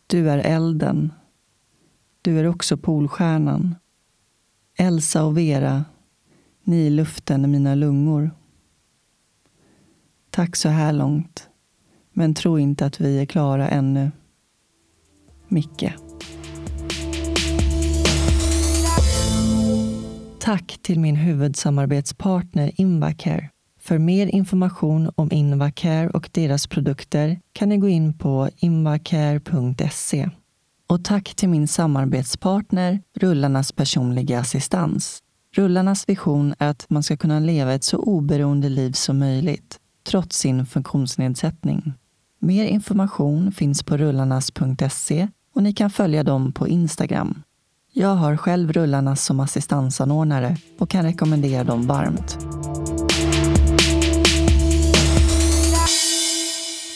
[0.06, 1.12] du är elden.
[2.22, 3.74] Du är också Polstjärnan.
[4.78, 5.84] Elsa och Vera,
[6.64, 8.30] ni är luften i mina lungor.
[10.30, 11.48] Tack så här långt,
[12.12, 14.10] men tro inte att vi är klara ännu.
[15.48, 15.92] Micke.
[20.40, 23.50] Tack till min huvudsamarbetspartner Invacare.
[23.80, 30.30] För mer information om Invacare och deras produkter kan ni gå in på invacare.se.
[30.88, 35.22] Och tack till min samarbetspartner Rullarnas personliga assistans.
[35.54, 40.38] Rullarnas vision är att man ska kunna leva ett så oberoende liv som möjligt, trots
[40.38, 41.92] sin funktionsnedsättning.
[42.38, 47.42] Mer information finns på rullarnas.se och ni kan följa dem på Instagram.
[47.92, 52.38] Jag har själv Rullarnas som assistansanordnare och kan rekommendera dem varmt.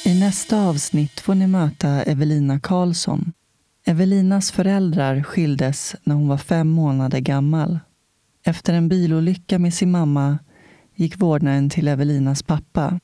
[0.04, 3.32] I nästa avsnitt får ni möta Evelina Karlsson
[3.84, 7.78] Evelinas föräldrar skildes när hon var fem månader gammal.
[8.44, 10.38] Efter en bilolycka med sin mamma
[10.94, 13.00] gick vårdnaden till Evelinas pappa.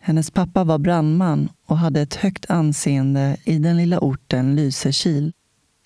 [0.00, 5.32] Hennes pappa var brandman och hade ett högt anseende i den lilla orten Lysekil.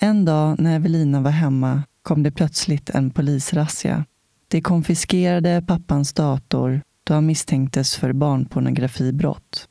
[0.00, 4.04] En dag när Evelina var hemma kom det plötsligt en polisrazzia.
[4.48, 9.68] De konfiskerade pappans dator då han misstänktes för barnpornografibrott.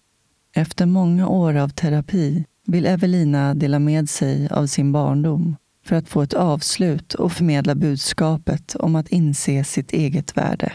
[0.56, 6.10] Efter många år av terapi vill Evelina dela med sig av sin barndom för att
[6.10, 10.74] få ett avslut och förmedla budskapet om att inse sitt eget värde.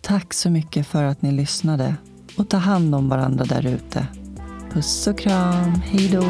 [0.00, 1.94] Tack så mycket för att ni lyssnade
[2.36, 4.06] och ta hand om varandra där ute.
[4.72, 6.24] Puss och kram, hejdå!